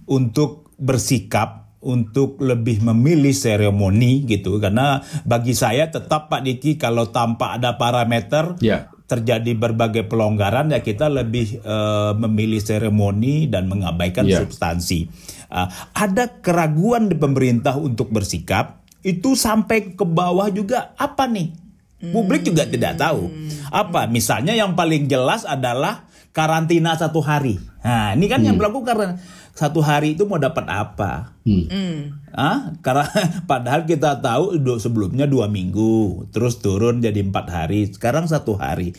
untuk 0.04 0.68
bersikap 0.76 1.72
untuk 1.80 2.44
lebih 2.44 2.84
memilih 2.84 3.32
seremoni 3.32 4.28
gitu 4.28 4.60
karena 4.60 5.00
bagi 5.24 5.56
saya 5.56 5.88
tetap 5.88 6.28
Pak 6.28 6.44
Diki 6.44 6.76
kalau 6.76 7.08
tanpa 7.08 7.56
ada 7.56 7.80
parameter 7.80 8.54
Ya. 8.60 8.92
terjadi 9.08 9.56
berbagai 9.56 10.04
pelonggaran 10.12 10.76
ya 10.76 10.84
kita 10.84 11.08
lebih 11.08 11.56
eh, 11.64 12.12
memilih 12.20 12.60
seremoni 12.60 13.48
dan 13.48 13.72
mengabaikan 13.72 14.28
Ya. 14.28 14.44
substansi. 14.44 15.08
Ah, 15.48 15.72
ada 15.96 16.28
keraguan 16.44 17.08
di 17.08 17.16
pemerintah 17.16 17.80
untuk 17.80 18.12
bersikap 18.12 18.84
itu 19.02 19.34
sampai 19.34 19.98
ke 19.98 20.04
bawah 20.06 20.46
juga 20.52 20.94
apa 20.94 21.26
nih? 21.26 21.61
Publik 22.10 22.42
juga 22.42 22.66
tidak 22.66 22.98
tahu. 22.98 23.30
Apa? 23.70 24.10
Misalnya 24.10 24.58
yang 24.58 24.74
paling 24.74 25.06
jelas 25.06 25.46
adalah 25.46 26.10
karantina 26.34 26.98
satu 26.98 27.22
hari. 27.22 27.62
Nah, 27.86 28.18
ini 28.18 28.26
kan 28.26 28.42
yang 28.42 28.58
berlaku 28.58 28.82
karena 28.82 29.20
satu 29.52 29.84
hari 29.84 30.16
itu 30.16 30.24
mau 30.24 30.40
dapat 30.40 30.64
apa? 30.66 31.36
Hmm. 31.44 31.68
Hmm. 31.68 31.96
Ah, 32.32 32.72
karena 32.80 33.04
padahal 33.50 33.84
kita 33.84 34.18
tahu 34.24 34.56
sebelumnya 34.80 35.28
dua 35.28 35.46
minggu, 35.46 36.26
terus 36.32 36.58
turun 36.58 37.04
jadi 37.04 37.20
empat 37.20 37.46
hari, 37.52 37.92
sekarang 37.92 38.24
satu 38.24 38.56
hari. 38.56 38.96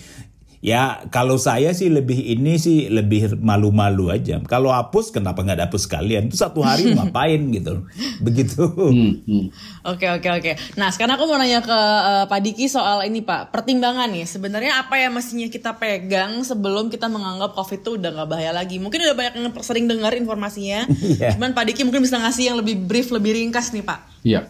Ya 0.63 1.03
kalau 1.11 1.35
saya 1.35 1.75
sih 1.75 1.91
lebih 1.91 2.15
ini 2.15 2.55
sih 2.55 2.87
lebih 2.87 3.35
malu-malu 3.43 4.07
aja. 4.07 4.39
Kalau 4.47 4.71
hapus 4.71 5.11
kenapa 5.11 5.43
nggak 5.43 5.67
dapus 5.67 5.91
sekalian? 5.91 6.31
Itu 6.31 6.39
satu 6.39 6.63
hari 6.63 6.87
ngapain 6.95 7.51
gitu? 7.51 7.83
Begitu. 8.23 8.63
Hmm, 8.71 9.19
hmm. 9.27 9.45
Oke 9.83 10.07
oke 10.07 10.29
oke. 10.31 10.51
Nah 10.79 10.87
sekarang 10.95 11.19
aku 11.19 11.27
mau 11.27 11.35
nanya 11.35 11.59
ke 11.59 11.75
eh, 11.75 12.25
Pak 12.31 12.39
Diki 12.39 12.71
soal 12.71 13.11
ini 13.11 13.19
Pak 13.19 13.51
pertimbangan 13.51 14.07
nih. 14.07 14.23
Sebenarnya 14.23 14.79
apa 14.79 14.95
yang 14.95 15.11
mestinya 15.11 15.51
kita 15.51 15.75
pegang 15.75 16.47
sebelum 16.47 16.87
kita 16.87 17.11
menganggap 17.11 17.59
COVID 17.59 17.83
itu 17.83 17.99
udah 17.99 18.09
nggak 18.15 18.29
bahaya 18.31 18.55
lagi? 18.55 18.79
Mungkin 18.79 19.03
udah 19.03 19.15
banyak 19.19 19.33
yang 19.35 19.51
sering 19.59 19.85
dengar 19.91 20.15
informasinya. 20.15 20.87
Iya. 21.03 21.35
Cuman 21.35 21.51
Pak 21.51 21.67
Diki 21.67 21.83
mungkin 21.83 21.99
bisa 21.99 22.15
ngasih 22.15 22.53
yang 22.53 22.57
lebih 22.63 22.79
brief, 22.79 23.11
lebih 23.11 23.35
ringkas 23.35 23.75
nih 23.75 23.83
Pak. 23.83 23.99
Ya. 24.23 24.47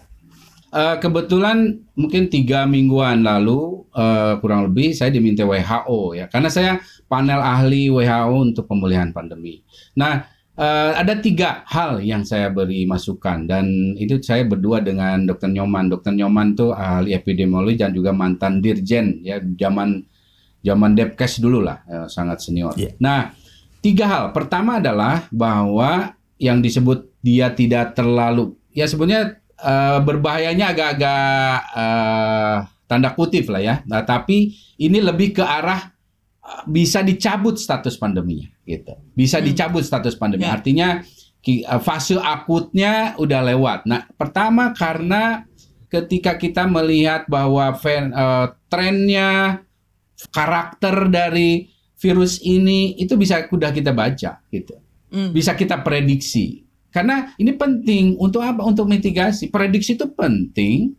Eh, 0.74 0.98
kebetulan 0.98 1.86
mungkin 1.94 2.34
tiga 2.34 2.66
mingguan 2.66 3.22
lalu 3.22 3.86
eh, 3.94 4.42
kurang 4.42 4.74
lebih 4.74 4.98
saya 4.98 5.14
diminta 5.14 5.46
WHO 5.46 6.18
ya 6.18 6.26
karena 6.26 6.50
saya 6.50 6.82
panel 7.06 7.46
ahli 7.46 7.94
WHO 7.94 8.34
untuk 8.42 8.66
pemulihan 8.66 9.14
pandemi. 9.14 9.62
Nah 9.94 10.26
eh, 10.58 10.92
ada 10.98 11.14
tiga 11.22 11.62
hal 11.70 12.02
yang 12.02 12.26
saya 12.26 12.50
beri 12.50 12.90
masukan 12.90 13.46
dan 13.46 13.94
itu 14.02 14.18
saya 14.26 14.50
berdua 14.50 14.82
dengan 14.82 15.30
Dr. 15.30 15.54
Nyoman. 15.54 15.94
Dr. 15.94 16.10
Nyoman 16.18 16.58
tuh 16.58 16.74
ahli 16.74 17.14
epidemiologi 17.14 17.78
dan 17.78 17.94
juga 17.94 18.10
mantan 18.10 18.58
dirjen 18.58 19.22
ya 19.22 19.38
zaman 19.46 20.02
zaman 20.64 20.96
Depkes 20.96 21.44
dulu 21.44 21.62
lah, 21.62 21.84
eh, 21.86 22.08
sangat 22.10 22.40
senior. 22.40 22.74
Iya. 22.80 22.96
Nah, 22.98 23.36
tiga 23.84 24.08
hal. 24.08 24.24
Pertama 24.32 24.80
adalah 24.80 25.28
bahwa 25.30 26.16
yang 26.40 26.64
disebut 26.64 27.12
dia 27.20 27.52
tidak 27.52 27.94
terlalu, 27.94 28.56
ya 28.72 28.88
sebenarnya 28.88 29.43
eh, 29.60 30.00
berbahayanya 30.02 30.74
agak-agak 30.74 31.54
eh, 31.76 32.58
tanda 32.88 33.10
kutip 33.14 33.50
lah 33.50 33.62
ya. 33.62 33.76
Nah, 33.90 34.06
tapi 34.06 34.54
ini 34.78 34.98
lebih 35.02 35.38
ke 35.38 35.44
arah 35.44 35.92
eh, 36.44 36.64
bisa 36.68 37.02
dicabut 37.02 37.58
status 37.58 37.96
pandeminya, 37.98 38.50
gitu. 38.64 38.94
Bisa 39.14 39.38
Hmm. 39.42 39.48
dicabut 39.50 39.84
status 39.86 40.16
pandemi. 40.16 40.46
Ya. 40.48 40.56
Artinya 40.56 41.04
fase 41.84 42.16
akutnya 42.16 43.20
udah 43.20 43.42
lewat. 43.44 43.84
Nah, 43.84 44.08
pertama 44.16 44.72
karena 44.72 45.44
ketika 45.92 46.40
kita 46.40 46.64
melihat 46.66 47.28
bahwa 47.28 47.76
fen- 47.76 48.16
eh, 48.16 48.48
trennya 48.72 49.60
karakter 50.32 51.12
dari 51.12 51.68
virus 52.00 52.40
ini 52.44 52.96
itu 53.00 53.16
bisa 53.20 53.44
sudah 53.48 53.72
kita 53.76 53.92
baca 53.92 54.40
gitu. 54.52 54.76
Hmm. 55.12 55.32
Bisa 55.36 55.54
kita 55.56 55.84
prediksi. 55.84 56.63
Karena 56.94 57.34
ini 57.42 57.52
penting 57.58 58.16
untuk 58.22 58.46
apa? 58.46 58.62
Untuk 58.62 58.86
mitigasi. 58.86 59.50
Prediksi 59.50 59.98
itu 59.98 60.06
penting. 60.14 60.94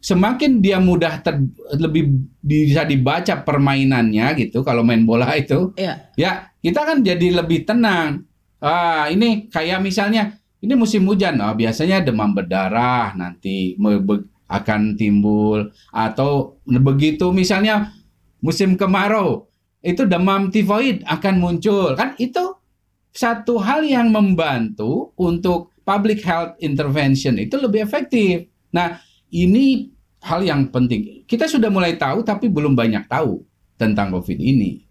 Semakin 0.00 0.64
dia 0.64 0.80
mudah 0.80 1.20
ter- 1.20 1.44
lebih 1.76 2.16
bisa 2.40 2.86
dibaca 2.86 3.42
permainannya 3.42 4.38
gitu 4.38 4.62
kalau 4.62 4.86
main 4.86 5.02
bola 5.02 5.34
itu 5.34 5.74
Iya. 5.74 6.14
ya 6.14 6.32
kita 6.62 6.80
kan 6.86 7.02
jadi 7.04 7.42
lebih 7.42 7.66
tenang. 7.66 8.24
Ah, 8.62 9.10
ini 9.12 9.50
kayak 9.50 9.82
misalnya 9.82 10.38
ini 10.62 10.72
musim 10.72 11.04
hujan, 11.04 11.36
oh, 11.42 11.52
biasanya 11.52 12.00
demam 12.00 12.32
berdarah 12.32 13.12
nanti 13.18 13.76
akan 14.46 14.94
timbul 14.96 15.74
atau 15.90 16.56
begitu 16.64 17.34
misalnya 17.34 17.92
musim 18.40 18.78
kemarau 18.78 19.50
itu 19.82 20.06
demam 20.06 20.48
tifoid 20.50 21.02
akan 21.04 21.34
muncul 21.38 21.94
kan 21.98 22.14
itu 22.16 22.55
satu 23.16 23.56
hal 23.56 23.82
yang 23.82 24.12
membantu 24.12 25.16
untuk 25.16 25.72
public 25.88 26.20
health 26.20 26.54
intervention 26.60 27.40
itu 27.40 27.56
lebih 27.56 27.80
efektif. 27.82 28.44
Nah, 28.76 29.00
ini 29.32 29.88
hal 30.20 30.44
yang 30.44 30.68
penting. 30.68 31.24
Kita 31.24 31.48
sudah 31.48 31.72
mulai 31.72 31.96
tahu 31.96 32.20
tapi 32.20 32.52
belum 32.52 32.76
banyak 32.76 33.08
tahu 33.08 33.40
tentang 33.80 34.12
COVID 34.12 34.36
ini 34.36 34.86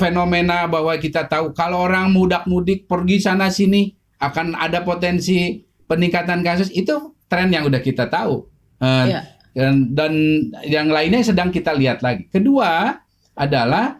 fenomena 0.00 0.64
bahwa 0.64 0.96
kita 0.96 1.28
tahu 1.28 1.52
kalau 1.52 1.84
orang 1.84 2.08
mudak-mudik 2.08 2.88
pergi 2.88 3.20
sana 3.20 3.52
sini 3.52 3.92
akan 4.16 4.56
ada 4.56 4.80
potensi 4.80 5.60
peningkatan 5.84 6.40
kasus 6.40 6.72
itu 6.72 7.12
tren 7.28 7.52
yang 7.52 7.68
udah 7.68 7.82
kita 7.84 8.08
tahu 8.08 8.48
Eh, 8.76 9.04
Iya. 9.08 9.20
dan, 9.56 9.74
dan 9.96 10.12
yang 10.68 10.92
lainnya 10.92 11.24
sedang 11.24 11.48
kita 11.48 11.72
lihat 11.72 12.04
lagi. 12.04 12.28
Kedua 12.28 12.92
adalah 13.32 13.96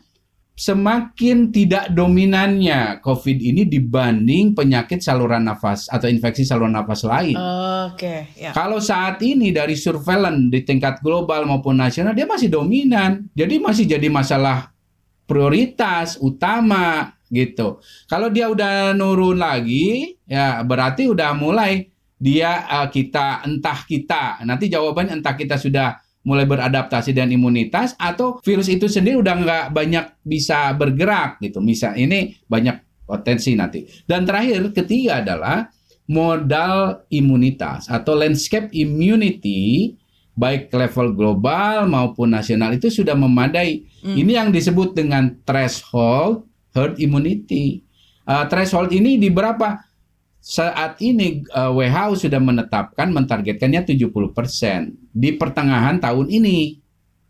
semakin 0.57 1.53
tidak 1.53 1.93
dominannya 1.93 3.05
COVID 3.05 3.39
ini 3.45 3.69
dibanding 3.69 4.57
penyakit 4.57 5.05
saluran 5.05 5.45
nafas 5.45 5.85
atau 5.93 6.09
infeksi 6.09 6.49
saluran 6.49 6.73
nafas 6.73 7.05
lain. 7.05 7.37
Oke, 7.93 8.33
ya. 8.33 8.57
Kalau 8.57 8.81
saat 8.81 9.21
ini 9.21 9.53
dari 9.53 9.77
surveillance 9.77 10.49
di 10.49 10.65
tingkat 10.65 11.05
global 11.05 11.45
maupun 11.45 11.77
nasional 11.77 12.17
dia 12.17 12.25
masih 12.25 12.49
dominan. 12.49 13.29
Jadi 13.37 13.61
masih 13.61 13.85
jadi 13.85 14.09
masalah 14.09 14.73
prioritas 15.29 16.17
utama 16.25 17.13
gitu. 17.29 17.85
Kalau 18.09 18.33
dia 18.33 18.49
udah 18.49 18.97
nurun 18.97 19.37
lagi 19.37 20.17
ya 20.25 20.65
berarti 20.65 21.05
udah 21.05 21.37
mulai 21.37 21.93
dia 22.17 22.65
eh, 22.65 22.89
kita 22.89 23.45
entah 23.45 23.85
kita 23.85 24.41
nanti 24.49 24.73
jawabannya 24.73 25.21
entah 25.21 25.37
kita 25.37 25.61
sudah 25.61 26.01
mulai 26.27 26.43
beradaptasi 26.43 27.15
dan 27.15 27.31
imunitas 27.31 27.95
atau 27.95 28.43
virus 28.43 28.67
itu 28.67 28.91
sendiri 28.91 29.23
udah 29.23 29.35
nggak 29.39 29.65
banyak 29.71 30.05
bisa 30.27 30.75
bergerak 30.75 31.39
gitu. 31.39 31.63
Misal 31.63 31.95
ini 31.95 32.35
banyak 32.51 33.07
potensi 33.07 33.55
nanti. 33.55 33.87
Dan 34.03 34.27
terakhir 34.27 34.75
ketiga 34.75 35.23
adalah 35.23 35.71
modal 36.11 37.07
imunitas 37.15 37.87
atau 37.87 38.19
landscape 38.19 38.75
immunity 38.75 39.95
baik 40.37 40.69
level 40.69 41.17
global 41.17 41.89
maupun 41.89 42.35
nasional 42.35 42.75
itu 42.75 42.91
sudah 42.93 43.17
memadai. 43.17 43.87
Ini 44.05 44.45
yang 44.45 44.51
disebut 44.53 44.93
dengan 44.93 45.33
threshold 45.47 46.45
herd 46.77 47.01
immunity. 47.01 47.87
Uh, 48.27 48.45
threshold 48.51 48.93
ini 48.93 49.17
di 49.17 49.33
berapa? 49.33 49.86
Saat 50.47 51.03
ini 51.03 51.43
uh, 51.51 51.75
WHO 51.75 52.23
sudah 52.23 52.39
menetapkan 52.39 53.11
mentargetkannya 53.11 53.83
70% 53.83 54.95
di 55.11 55.35
pertengahan 55.35 55.99
tahun 55.99 56.31
ini. 56.31 56.79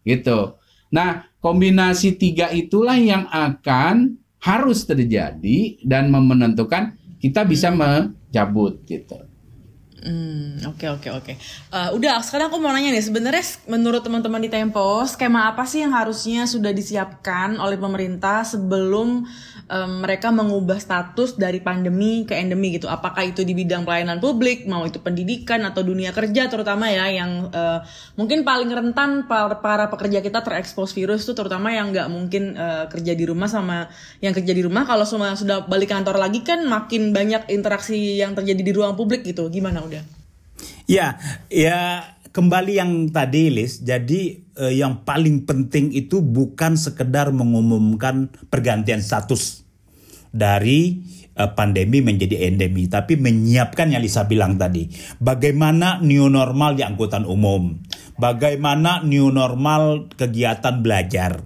Gitu. 0.04 0.52
Nah, 0.92 1.24
kombinasi 1.40 2.20
tiga 2.20 2.52
itulah 2.52 3.00
yang 3.00 3.24
akan 3.32 4.20
harus 4.36 4.84
terjadi 4.84 5.80
dan 5.80 6.12
menentukan 6.12 6.92
kita 7.16 7.48
bisa 7.48 7.72
mencabut 7.72 8.84
gitu. 8.84 9.16
Hmm, 10.06 10.62
oke 10.70 10.86
oke 10.86 11.08
oke. 11.18 11.32
Eh, 11.74 11.90
udah, 11.98 12.22
sekarang 12.22 12.46
aku 12.46 12.62
mau 12.62 12.70
nanya 12.70 12.94
nih, 12.94 13.02
sebenarnya 13.02 13.42
menurut 13.66 14.06
teman-teman 14.06 14.38
di 14.38 14.46
Tempo, 14.46 15.02
skema 15.02 15.50
apa 15.50 15.66
sih 15.66 15.82
yang 15.82 15.90
harusnya 15.90 16.46
sudah 16.46 16.70
disiapkan 16.70 17.58
oleh 17.58 17.74
pemerintah 17.74 18.46
sebelum 18.46 19.26
em, 19.66 19.90
mereka 20.06 20.30
mengubah 20.30 20.78
status 20.78 21.34
dari 21.34 21.58
pandemi 21.58 22.22
ke 22.22 22.38
endemi 22.38 22.78
gitu? 22.78 22.86
Apakah 22.86 23.26
itu 23.26 23.42
di 23.42 23.50
bidang 23.50 23.82
pelayanan 23.82 24.22
publik, 24.22 24.70
mau 24.70 24.86
itu 24.86 25.02
pendidikan 25.02 25.66
atau 25.66 25.82
dunia 25.82 26.14
kerja 26.14 26.46
terutama 26.46 26.86
ya 26.86 27.10
yang 27.10 27.50
eh, 27.50 27.82
mungkin 28.14 28.46
paling 28.46 28.70
rentan 28.70 29.26
para, 29.26 29.90
pekerja 29.90 30.22
kita 30.22 30.38
terekspos 30.46 30.94
virus 30.94 31.26
tuh 31.26 31.34
terutama 31.34 31.74
yang 31.74 31.90
nggak 31.90 32.06
mungkin 32.06 32.54
eh, 32.54 32.86
kerja 32.94 33.10
di 33.18 33.26
rumah 33.26 33.50
sama 33.50 33.90
yang 34.22 34.30
kerja 34.30 34.54
di 34.54 34.62
rumah 34.62 34.86
kalau 34.86 35.02
semua 35.02 35.34
sudah 35.34 35.66
balik 35.66 35.90
kantor 35.90 36.14
lagi 36.14 36.46
kan 36.46 36.62
makin 36.62 37.10
banyak 37.10 37.50
interaksi 37.50 38.22
yang 38.22 38.38
terjadi 38.38 38.62
di 38.62 38.70
ruang 38.70 38.94
publik 38.94 39.26
gitu. 39.26 39.50
Gimana 39.50 39.82
udah? 39.82 39.95
Ya, 40.86 41.18
ya 41.50 42.14
kembali 42.30 42.78
yang 42.78 42.90
tadi 43.10 43.50
Lis. 43.50 43.82
Jadi 43.82 44.46
eh, 44.54 44.74
yang 44.78 45.02
paling 45.02 45.42
penting 45.42 45.90
itu 45.90 46.22
bukan 46.22 46.78
sekedar 46.78 47.34
mengumumkan 47.34 48.30
pergantian 48.46 49.02
status 49.02 49.66
dari 50.30 51.02
eh, 51.34 51.50
pandemi 51.58 51.98
menjadi 52.06 52.46
endemi, 52.46 52.86
tapi 52.86 53.18
menyiapkan 53.18 53.90
yang 53.90 54.02
Lisa 54.02 54.30
bilang 54.30 54.54
tadi. 54.54 54.86
Bagaimana 55.18 55.98
new 56.06 56.30
normal 56.30 56.78
di 56.78 56.86
angkutan 56.86 57.26
umum, 57.26 57.82
bagaimana 58.14 59.02
new 59.02 59.34
normal 59.34 60.06
kegiatan 60.14 60.86
belajar 60.86 61.42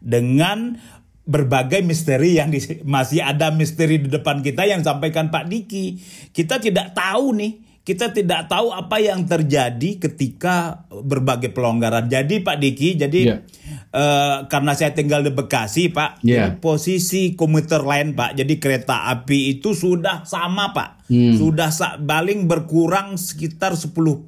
dengan 0.00 0.80
berbagai 1.24 1.80
misteri 1.80 2.36
yang 2.36 2.52
masih 2.84 3.24
ada 3.24 3.48
misteri 3.52 3.96
di 3.96 4.12
depan 4.12 4.44
kita 4.44 4.68
yang 4.68 4.84
sampaikan 4.84 5.32
Pak 5.32 5.48
Diki. 5.48 5.96
Kita 6.36 6.60
tidak 6.60 6.92
tahu 6.92 7.32
nih, 7.32 7.52
kita 7.84 8.16
tidak 8.16 8.48
tahu 8.48 8.72
apa 8.72 8.96
yang 8.96 9.28
terjadi 9.28 10.00
ketika 10.00 10.88
berbagai 10.88 11.52
pelonggaran. 11.52 12.08
Jadi 12.08 12.40
Pak 12.40 12.56
Diki, 12.56 12.96
jadi 12.96 13.20
Iya. 13.20 13.36
eh, 13.92 14.36
karena 14.48 14.72
saya 14.72 14.96
tinggal 14.96 15.20
di 15.20 15.28
Bekasi 15.28 15.92
Pak, 15.92 16.24
jadi 16.24 16.56
posisi 16.56 17.36
komuter 17.36 17.84
lain 17.84 18.16
Pak, 18.16 18.40
jadi 18.40 18.56
kereta 18.56 19.12
api 19.12 19.60
itu 19.60 19.76
sudah 19.76 20.24
sama 20.24 20.72
Pak. 20.72 21.03
Hmm. 21.04 21.36
Sudah 21.36 21.68
paling 22.00 22.48
berkurang 22.48 23.20
sekitar 23.20 23.76
10% 23.76 24.24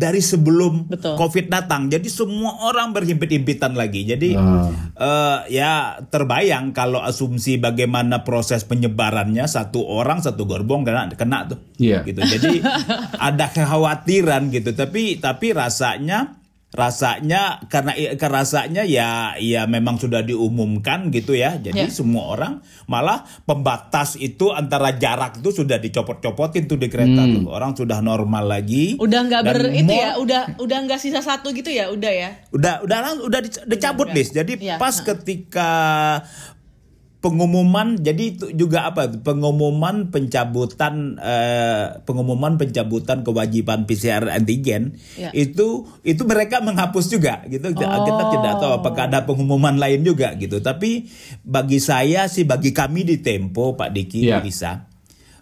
dari 0.00 0.24
sebelum 0.24 0.88
Betul. 0.88 1.12
COVID 1.20 1.52
datang. 1.52 1.92
Jadi 1.92 2.08
semua 2.08 2.56
orang 2.64 2.96
berhimpit-himpitan 2.96 3.76
lagi. 3.76 4.08
Jadi 4.08 4.32
Ah. 4.32 4.72
eh, 4.96 5.38
ya 5.60 6.00
terbayang 6.00 6.72
kalau 6.72 7.04
asumsi 7.04 7.60
bagaimana 7.60 8.24
proses 8.24 8.64
penyebarannya 8.64 9.44
satu 9.44 9.84
orang 9.84 10.24
satu 10.24 10.48
gerbong 10.48 10.88
kena 10.88 11.12
kena 11.12 11.44
tuh. 11.52 11.60
Iya. 11.76 12.00
Gitu. 12.08 12.20
Jadi 12.24 12.64
ada 13.28 13.52
kekhawatiran 13.52 14.48
gitu. 14.48 14.72
Tapi 14.72 15.20
tapi 15.20 15.52
rasanya 15.52 16.39
rasanya 16.70 17.58
karena 17.66 17.90
karena 18.14 18.36
rasanya 18.40 18.82
ya 18.86 19.34
ya 19.36 19.66
memang 19.66 19.98
sudah 19.98 20.22
diumumkan 20.22 21.10
gitu 21.10 21.34
ya. 21.34 21.58
Jadi 21.58 21.86
Ya. 21.86 21.90
semua 21.90 22.30
orang 22.30 22.62
malah 22.86 23.26
pembatas 23.42 24.14
itu 24.14 24.50
antara 24.50 24.94
jarak 24.94 25.38
itu 25.38 25.50
sudah 25.52 25.76
dicopot-copotin 25.76 26.70
tuh 26.70 26.78
di 26.78 26.86
kereta 26.86 27.26
Hmm. 27.26 27.42
tuh. 27.42 27.44
Orang 27.50 27.74
sudah 27.74 27.98
normal 27.98 28.46
lagi. 28.46 28.94
Udah 28.96 29.20
nggak 29.24 29.42
ber 29.42 29.60
itu 29.72 29.90
ya, 29.90 30.14
udah 30.16 30.42
udah 30.58 30.78
nggak 30.86 30.98
sisa 30.98 31.18
satu 31.18 31.50
gitu 31.50 31.68
ya, 31.68 31.90
udah 31.90 32.12
ya. 32.12 32.30
udah 32.50 32.86
udah 32.86 32.98
udah 33.18 33.40
dic- 33.42 33.66
dicabut 33.66 34.06
Udah. 34.06 34.14
Jadi 34.30 34.52
Iya, 34.62 34.78
pas 34.78 34.94
ha. 34.94 35.04
ketika 35.04 35.70
pengumuman 37.20 38.00
jadi 38.00 38.32
itu 38.32 38.48
juga 38.56 38.88
apa 38.88 39.12
pengumuman 39.12 40.08
pencabutan 40.08 41.20
eh, 41.20 42.00
pengumuman 42.02 42.56
pencabutan 42.56 43.20
kewajiban 43.20 43.84
PCR 43.84 44.24
antigen 44.32 44.96
Iya. 45.14 45.28
itu 45.36 45.84
itu 46.00 46.22
mereka 46.24 46.64
menghapus 46.64 47.12
juga 47.12 47.44
gitu 47.44 47.70
kita 47.70 47.96
kita 48.00 48.22
Oh. 48.24 48.30
tidak 48.32 48.54
tahu 48.56 48.72
apakah 48.74 49.04
ada 49.04 49.28
pengumuman 49.28 49.76
lain 49.76 50.00
juga 50.00 50.32
gitu 50.34 50.64
tapi 50.64 51.12
bagi 51.44 51.76
saya 51.76 52.24
sih 52.24 52.48
bagi 52.48 52.72
kami 52.72 53.04
di 53.04 53.20
Tempo 53.20 53.76
Pak 53.76 53.92
Diki 53.92 54.24
Iya. 54.24 54.40
bisa 54.40 54.88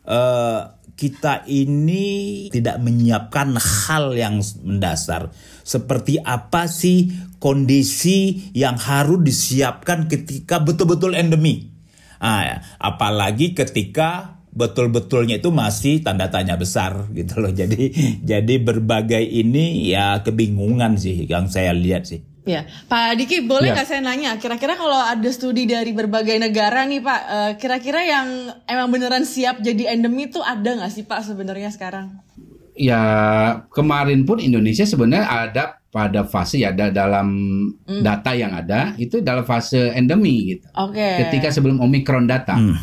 eh, 0.03 0.61
kita 0.99 1.47
ini 1.47 2.51
tidak 2.51 2.83
menyiapkan 2.83 3.55
hal 3.55 4.19
yang 4.19 4.43
mendasar. 4.67 5.31
Seperti 5.63 6.19
apa 6.19 6.67
sih 6.67 7.07
kondisi 7.39 8.51
yang 8.55 8.77
harus 8.79 9.19
disiapkan 9.23 10.07
ketika 10.11 10.59
betul-betul 10.63 11.15
endemi. 11.15 11.71
Ah, 12.19 12.63
apalagi 12.83 13.55
ketika 13.55 14.39
betul-betulnya 14.51 15.39
itu 15.39 15.55
masih 15.55 16.03
tanda 16.03 16.27
tanya 16.27 16.59
besar 16.59 17.07
gitu 17.19 17.39
loh. 17.39 17.55
Jadi 17.55 17.95
jadi 18.23 18.55
berbagai 18.59 19.23
ini 19.23 19.95
ya 19.95 20.21
kebingungan 20.27 20.99
sih 20.99 21.27
yang 21.31 21.47
saya 21.47 21.71
lihat 21.71 22.11
sih. 22.11 22.27
Ya, 22.49 22.65
Pak 22.89 23.21
Diki 23.21 23.45
boleh 23.45 23.71
Ya. 23.71 23.75
nggak 23.77 23.85
saya 23.93 24.01
nanya, 24.01 24.41
kira-kira 24.41 24.73
kalau 24.73 24.97
ada 24.97 25.29
studi 25.29 25.69
dari 25.69 25.93
berbagai 25.93 26.41
negara 26.41 26.89
nih 26.89 27.05
Pak, 27.05 27.21
eh, 27.29 27.53
kira-kira 27.61 28.01
yang 28.01 28.57
emang 28.65 28.89
beneran 28.89 29.29
siap 29.29 29.61
jadi 29.61 29.93
endemi 29.93 30.33
itu 30.33 30.41
ada 30.41 30.81
nggak 30.81 30.89
sih 30.89 31.05
Pak 31.05 31.29
sebenarnya 31.29 31.69
sekarang? 31.69 32.25
Ya 32.79 33.03
kemarin 33.69 34.23
pun 34.23 34.39
Indonesia 34.39 34.87
sebenarnya 34.87 35.27
ada 35.27 35.65
pada 35.89 36.23
fase 36.23 36.63
ya 36.63 36.71
da- 36.71 36.95
dalam 36.95 37.27
data 37.83 38.31
yang 38.33 38.55
ada 38.55 38.95
itu 38.97 39.19
dalam 39.19 39.43
fase 39.43 39.91
endemi 39.93 40.55
gitu. 40.55 40.71
Oke. 40.79 41.27
Ketika 41.27 41.51
sebelum 41.51 41.83
Omicron 41.83 42.31
datang. 42.31 42.71
Hmm. 42.71 42.79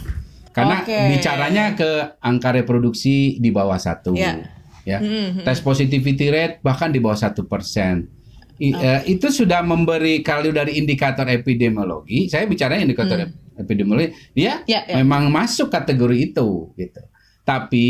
Karena 0.52 0.84
Oke. 0.84 1.00
bicaranya 1.16 1.66
ke 1.74 1.90
angka 2.20 2.52
reproduksi 2.52 3.40
di 3.40 3.52
bawah 3.52 3.76
satu, 3.76 4.16
Ya. 4.16 4.40
ya. 4.84 5.00
Hmm, 5.00 5.44
Tes 5.44 5.60
positivity 5.60 6.28
rate 6.28 6.60
bahkan 6.60 6.92
di 6.92 7.00
bawah 7.00 7.16
satu 7.16 7.44
persen. 7.44 8.08
I- 8.56 8.72
eh, 8.72 9.02
itu 9.06 9.28
sudah 9.28 9.60
memberi 9.62 10.20
kalau 10.20 10.48
dari 10.50 10.76
indikator 10.76 11.28
epidemiologi, 11.28 12.28
saya 12.28 12.48
bicara 12.48 12.80
indikator 12.80 13.28
epidemiologi, 13.54 14.16
dia 14.32 14.60
Hmm. 14.60 14.68
Ya, 14.68 14.80
ya. 14.88 14.96
memang 15.00 15.28
masuk 15.28 15.68
kategori 15.68 16.32
itu, 16.32 16.72
gitu. 16.74 17.04
Tapi 17.44 17.88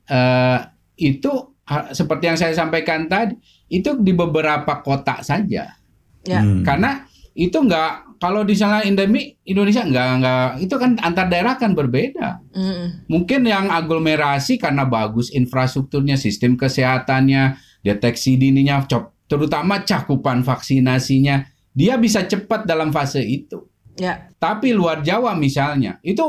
eh, 0.00 0.58
itu 0.96 1.30
seperti 1.90 2.24
yang 2.28 2.38
saya 2.38 2.52
sampaikan 2.52 3.08
tadi, 3.08 3.34
itu 3.72 3.96
di 4.00 4.12
beberapa 4.12 4.84
kota 4.84 5.24
saja. 5.24 5.72
Ya. 6.24 6.40
Hmm. 6.40 6.60
Karena 6.60 7.08
itu 7.34 7.56
enggak 7.56 8.20
kalau 8.22 8.46
di 8.46 8.54
sana 8.54 8.80
endemi 8.86 9.34
Indonesia 9.44 9.82
enggak 9.82 10.08
enggak 10.20 10.48
itu 10.62 10.74
kan 10.78 10.90
antar 11.02 11.26
daerah 11.26 11.58
kan 11.58 11.74
berbeda. 11.74 12.40
Mm-mm. 12.54 13.10
Mungkin 13.10 13.44
yang 13.44 13.68
aglomerasi 13.68 14.56
karena 14.56 14.86
bagus 14.86 15.34
infrastrukturnya, 15.34 16.14
sistem 16.14 16.54
kesehatannya, 16.54 17.58
deteksi 17.82 18.38
dininya, 18.38 18.86
cop- 18.86 19.12
terutama 19.26 19.82
cakupan 19.82 20.46
vaksinasinya, 20.46 21.48
dia 21.74 21.98
bisa 21.98 22.22
cepat 22.24 22.64
dalam 22.64 22.94
fase 22.94 23.24
itu. 23.24 23.66
Ya. 23.98 24.30
Tapi 24.38 24.70
luar 24.70 25.02
Jawa 25.02 25.34
misalnya, 25.34 25.98
itu 26.06 26.22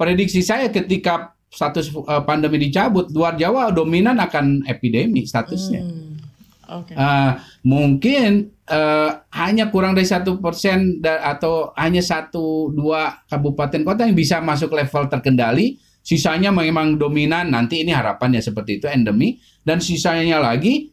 prediksi 0.00 0.40
saya 0.40 0.72
ketika 0.72 1.36
status 1.52 1.92
eh, 1.92 2.22
pandemi 2.24 2.56
dicabut, 2.56 3.12
luar 3.12 3.36
Jawa 3.36 3.68
dominan 3.68 4.16
akan 4.16 4.64
epidemi 4.64 5.28
statusnya. 5.28 5.84
Hmm. 5.84 6.16
Oke. 6.72 6.96
Eh, 6.96 7.32
mungkin 7.68 8.48
eh, 8.64 9.10
hanya 9.36 9.68
kurang 9.68 9.92
dari 9.92 10.08
satu 10.08 10.40
persen 10.40 11.04
atau 11.04 11.76
hanya 11.76 12.00
satu 12.00 12.72
dua 12.72 13.20
kabupaten 13.28 13.84
kota 13.84 14.08
yang 14.08 14.16
bisa 14.16 14.40
masuk 14.40 14.72
level 14.72 15.12
terkendali, 15.12 15.76
sisanya 16.00 16.48
memang 16.48 16.96
dominan. 16.96 17.52
Nanti 17.52 17.84
ini 17.84 17.92
harapannya 17.92 18.40
seperti 18.40 18.80
itu 18.80 18.88
endemi 18.88 19.36
dan 19.60 19.84
sisanya 19.84 20.40
lagi 20.40 20.88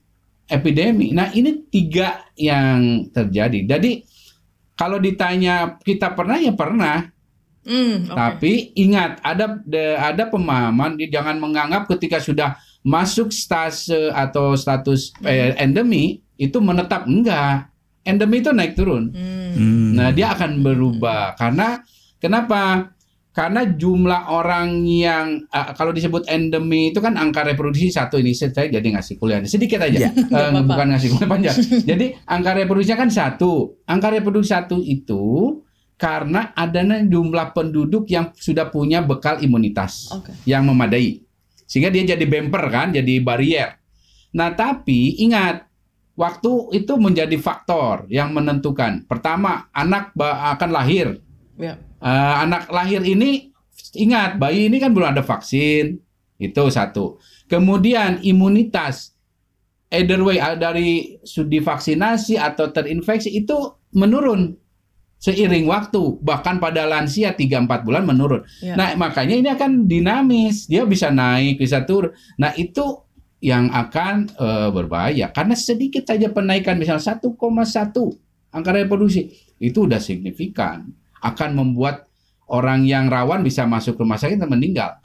epidemi. 0.52 1.16
Nah 1.16 1.32
ini 1.32 1.72
tiga 1.72 2.28
yang 2.36 3.08
terjadi. 3.16 3.64
Jadi 3.64 4.04
kalau 4.76 5.00
ditanya 5.00 5.80
kita 5.80 6.12
pernah 6.16 6.40
ya 6.40 6.52
pernah, 6.56 7.08
Hmm, 7.70 8.10
oke. 8.10 8.18
tapi 8.18 8.52
ingat 8.74 9.22
ada 9.22 9.62
de- 9.62 9.94
ada 9.94 10.26
pemahaman 10.26 10.98
jangan 11.06 11.38
menganggap 11.38 11.86
ketika 11.88 12.18
sudah 12.18 12.58
masuk 12.82 13.30
stase 13.30 14.10
atau 14.10 14.56
status 14.56 15.14
eh, 15.22 15.54
endemi 15.56 16.26
itu 16.36 16.58
menetap 16.58 17.06
enggak. 17.06 17.70
Endemi 18.02 18.40
itu 18.40 18.50
naik 18.50 18.74
turun. 18.74 19.14
Hmm. 19.14 19.54
Hmm. 19.54 19.90
Nah, 19.94 20.10
dia 20.10 20.34
akan 20.34 20.60
berubah 20.60 21.36
karena 21.36 21.84
kenapa? 22.18 22.90
Karena 23.30 23.62
jumlah 23.64 24.28
orang 24.28 24.84
yang 24.84 25.46
eh, 25.46 25.70
kalau 25.78 25.94
disebut 25.94 26.26
endemi 26.26 26.90
itu 26.90 26.98
kan 26.98 27.14
angka 27.14 27.46
reproduksi 27.46 27.88
satu 27.88 28.18
ini 28.18 28.34
saya 28.34 28.50
jadi 28.66 28.84
ngasih 28.90 29.16
kuliah 29.16 29.40
sedikit 29.46 29.80
aja, 29.80 29.96
Ya. 30.00 30.10
Eh, 30.10 30.26
apa-apa. 30.26 30.66
bukan 30.66 30.88
ngasih 30.90 31.08
kuliah 31.14 31.30
panjang. 31.30 31.56
jadi 31.86 32.06
angka 32.26 32.52
reproduksinya 32.58 32.98
kan 32.98 33.10
satu, 33.10 33.78
angka 33.86 34.10
reproduksi 34.10 34.50
satu 34.50 34.82
itu 34.82 35.60
karena 36.00 36.56
adanya 36.56 37.04
jumlah 37.04 37.52
penduduk 37.52 38.08
yang 38.08 38.32
sudah 38.32 38.72
punya 38.72 39.04
bekal 39.04 39.44
imunitas 39.44 40.08
Oke. 40.16 40.32
yang 40.48 40.64
memadai. 40.64 41.28
Sehingga 41.68 41.92
dia 41.92 42.16
jadi 42.16 42.24
bumper 42.24 42.72
kan, 42.72 42.96
jadi 42.96 43.20
barrier. 43.20 43.76
Nah, 44.32 44.56
tapi 44.56 45.20
ingat 45.20 45.68
waktu 46.16 46.80
itu 46.80 46.96
menjadi 46.96 47.36
faktor 47.36 48.08
yang 48.08 48.32
menentukan. 48.32 49.04
Pertama, 49.12 49.68
anak 49.76 50.16
akan 50.16 50.70
lahir. 50.72 51.20
Ya. 51.60 51.76
Eh, 52.00 52.36
anak 52.48 52.72
lahir 52.72 53.04
ini 53.04 53.52
ingat, 54.00 54.40
bayi 54.40 54.72
ini 54.72 54.80
kan 54.80 54.96
belum 54.96 55.20
ada 55.20 55.22
vaksin. 55.22 56.00
Itu 56.40 56.72
satu. 56.72 57.20
Kemudian 57.52 58.24
imunitas 58.24 59.20
either 59.92 60.24
way 60.24 60.40
dari 60.56 61.20
sudi 61.28 61.60
vaksinasi 61.60 62.40
atau 62.40 62.72
terinfeksi 62.72 63.36
itu 63.36 63.76
menurun 63.92 64.56
seiring 65.20 65.68
waktu 65.68 66.00
bahkan 66.24 66.58
pada 66.64 66.88
lansia 66.88 67.36
3 67.36 67.68
4 67.68 67.86
bulan 67.86 68.08
menurun. 68.08 68.42
Ya. 68.64 68.80
Nah, 68.80 68.96
makanya 68.96 69.36
ini 69.36 69.50
akan 69.52 69.86
dinamis. 69.86 70.66
Dia 70.66 70.88
bisa 70.88 71.12
naik, 71.12 71.60
bisa 71.60 71.84
turun. 71.84 72.16
Nah, 72.40 72.56
itu 72.56 73.04
yang 73.40 73.72
akan 73.72 74.32
eh, 74.36 74.70
berbahaya 74.72 75.32
karena 75.32 75.56
sedikit 75.56 76.04
saja 76.04 76.28
penaikan 76.28 76.76
misalnya 76.76 77.16
1,1 77.16 77.32
angka 78.52 78.72
reproduksi 78.76 79.32
itu 79.64 79.88
udah 79.88 80.00
signifikan 80.04 80.92
akan 81.24 81.56
membuat 81.56 82.08
orang 82.52 82.84
yang 82.84 83.08
rawan 83.08 83.40
bisa 83.46 83.64
masuk 83.64 84.00
rumah 84.00 84.18
sakit 84.18 84.42
dan 84.42 84.50
meninggal. 84.50 85.00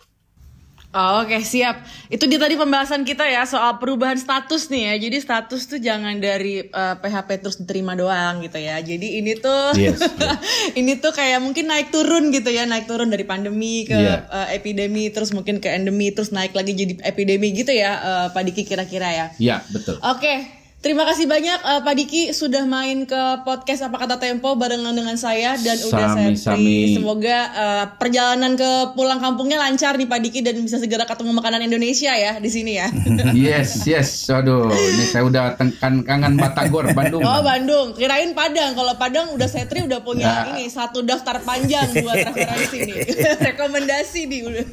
Oh, 0.95 1.21
Oke 1.21 1.43
siap. 1.43 1.83
Itu 2.07 2.25
dia 2.25 2.39
tadi 2.39 2.55
pembahasan 2.55 3.03
kita 3.03 3.27
ya 3.27 3.43
soal 3.43 3.77
perubahan 3.77 4.15
status 4.15 4.71
nih 4.71 4.95
ya. 4.95 4.95
Jadi 5.03 5.17
status 5.19 5.67
tuh 5.67 5.79
jangan 5.79 6.17
dari 6.17 6.63
eh, 6.63 6.95
PHP 6.97 7.43
terus 7.43 7.59
diterima 7.59 7.93
doang 7.93 8.39
gitu 8.41 8.57
ya. 8.57 8.79
Jadi 8.79 9.19
ini 9.19 9.35
tuh 9.35 9.75
Yes, 9.75 9.99
ini 10.79 10.95
tuh 10.97 11.11
kayak 11.11 11.43
mungkin 11.43 11.67
naik 11.67 11.91
turun 11.91 12.31
gitu 12.31 12.47
ya, 12.49 12.63
naik 12.63 12.87
turun 12.87 13.11
dari 13.11 13.27
pandemi 13.27 13.83
ke 13.83 13.93
Iya. 13.93 14.23
eh, 14.25 14.49
epidemi 14.55 15.11
terus 15.11 15.35
mungkin 15.35 15.59
ke 15.59 15.67
endemi 15.67 16.09
terus 16.09 16.31
naik 16.31 16.55
lagi 16.55 16.73
jadi 16.73 17.03
epidemi 17.03 17.51
gitu 17.51 17.75
ya, 17.75 17.93
eh, 17.99 18.27
Pak 18.31 18.43
Diki 18.45 18.63
kira-kira 18.63 19.11
ya. 19.11 19.27
Ya, 19.37 19.57
betul. 19.69 19.99
Oke, 19.99 20.47
terima 20.85 21.09
kasih 21.09 21.25
banyak 21.25 21.59
eh, 21.65 21.81
Pak 21.81 21.95
Diki 21.97 22.23
sudah 22.37 22.69
main 22.69 23.09
ke 23.09 23.41
podcast 23.41 23.89
apa 23.89 23.97
kata 24.05 24.21
Tempo 24.21 24.53
barengan 24.53 24.93
dengan 24.93 25.17
saya 25.17 25.57
dan 25.57 25.81
udah 25.81 26.07
saya 26.13 26.29
Sami-sami. 26.29 27.01
Semoga 27.01 27.39
eh, 27.49 27.85
perjalanan 27.97 28.53
ke 28.53 28.93
pulang 28.93 29.17
kampungnya 29.17 29.57
lancar 29.57 29.97
nih 29.97 30.05
Pak 30.05 30.21
Diki 30.21 30.45
dan 30.45 30.61
bisa 30.61 30.77
segera 30.77 31.09
ketemu 31.09 31.33
makanan 31.41 31.65
Indonesia 31.65 32.13
ya 32.13 32.37
di 32.37 32.51
sini 32.53 32.77
ya. 32.77 32.93
yes, 33.33 33.89
yes. 33.89 34.29
Aduh, 34.29 34.69
ini 34.69 35.05
saya 35.09 35.25
udah 35.25 35.57
tekan 35.57 36.05
kangen 36.05 36.37
Batagor, 36.37 36.93
Bandung. 36.93 37.25
Oh 37.25 37.41
Bandung, 37.41 37.97
kirain 37.97 38.37
Padang. 38.37 38.77
Kalau 38.77 38.95
Padang 39.01 39.33
udah 39.33 39.49
Setri 39.49 39.89
udah 39.89 40.05
punya 40.05 40.23
Ya. 40.25 40.57
ini 40.57 40.73
satu 40.73 41.05
daftar 41.05 41.39
panjang 41.45 41.85
buat 42.01 42.17
referensi 42.17 42.79
nih, 42.81 42.97
rekomendasi 43.53 44.21
udah. 44.27 44.67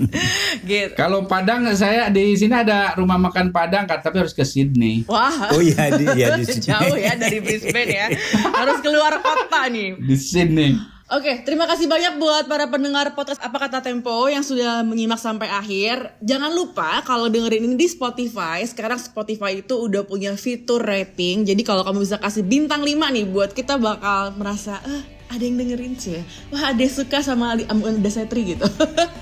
gitu. 0.70 0.92
Kalau 0.94 1.26
Padang 1.26 1.66
saya 1.74 2.06
di 2.12 2.36
sini 2.38 2.54
ada 2.54 2.94
rumah 2.94 3.18
makan 3.18 3.50
Padang 3.50 3.84
tapi 3.88 4.16
harus 4.20 4.32
ke 4.32 4.46
Sydney. 4.46 5.02
Wah, 5.10 5.41
Oh 5.50 5.62
iya 5.64 5.90
di 5.98 6.04
ya 6.14 6.38
di 6.38 6.44
sini. 6.46 6.62
jauh 6.70 6.96
ya 6.96 7.18
dari 7.18 7.38
Brisbane 7.42 7.90
ya. 7.90 8.06
Harus 8.54 8.78
keluar 8.78 9.18
kota 9.18 9.66
nih. 9.66 9.98
Di 9.98 10.14
Sydney. 10.14 10.92
Oke, 11.12 11.44
terima 11.44 11.68
kasih 11.68 11.92
banyak 11.92 12.16
buat 12.16 12.48
para 12.48 12.72
pendengar 12.72 13.12
podcast 13.12 13.36
Apa 13.44 13.68
Kata 13.68 13.84
Tempo 13.84 14.32
yang 14.32 14.40
sudah 14.40 14.80
menyimak 14.80 15.20
sampai 15.20 15.44
akhir. 15.44 16.16
Jangan 16.24 16.48
lupa 16.56 17.04
kalau 17.04 17.28
dengerin 17.28 17.68
ini 17.68 17.76
di 17.76 17.84
Spotify, 17.84 18.64
sekarang 18.64 18.96
Spotify 18.96 19.60
itu 19.60 19.76
udah 19.76 20.08
punya 20.08 20.32
fitur 20.40 20.80
rating. 20.80 21.44
Jadi 21.44 21.60
kalau 21.68 21.84
kamu 21.84 22.08
bisa 22.08 22.16
kasih 22.16 22.48
bintang 22.48 22.80
5 22.80 23.12
nih 23.12 23.28
buat 23.28 23.52
kita 23.52 23.76
bakal 23.76 24.32
merasa 24.40 24.80
eh 24.88 25.21
ada 25.32 25.42
yang 25.42 25.56
dengerin 25.56 25.96
sih 25.96 26.20
ya. 26.20 26.22
Wah, 26.48 26.70
ada 26.70 26.78
yang 26.78 26.92
suka 26.92 27.18
sama 27.20 27.52
Ali- 27.52 27.66
am- 27.66 27.80
ada 27.82 28.10
Setri 28.10 28.52
gitu. 28.52 28.66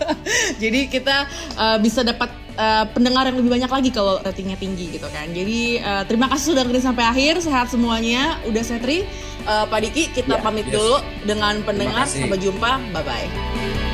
Jadi 0.63 0.87
kita 0.87 1.25
eh, 1.55 1.79
bisa 1.79 2.03
dapat 2.03 2.29
eh, 2.53 2.85
pendengar 2.91 3.25
yang 3.25 3.39
lebih 3.39 3.51
banyak 3.51 3.71
lagi 3.71 3.91
kalau 3.91 4.19
ratingnya 4.19 4.55
tinggi 4.55 4.91
gitu 4.93 5.07
kan. 5.09 5.31
Jadi 5.31 5.79
eh, 5.79 6.03
terima 6.05 6.27
kasih 6.27 6.53
sudah 6.53 6.63
dengerin 6.63 6.85
sampai 6.85 7.05
akhir. 7.07 7.41
Sehat 7.41 7.71
semuanya. 7.71 8.37
Udah 8.45 8.61
Setri, 8.61 9.07
Eh, 9.41 9.65
Pak 9.67 9.81
Diki 9.81 10.13
kita 10.13 10.37
Ya, 10.37 10.45
pamit 10.45 10.69
yes. 10.69 10.77
dulu 10.77 10.97
dengan 11.25 11.65
pendengar. 11.65 12.05
Sampai 12.05 12.37
jumpa. 12.37 12.77
Bye 12.93 13.01
bye. 13.01 13.90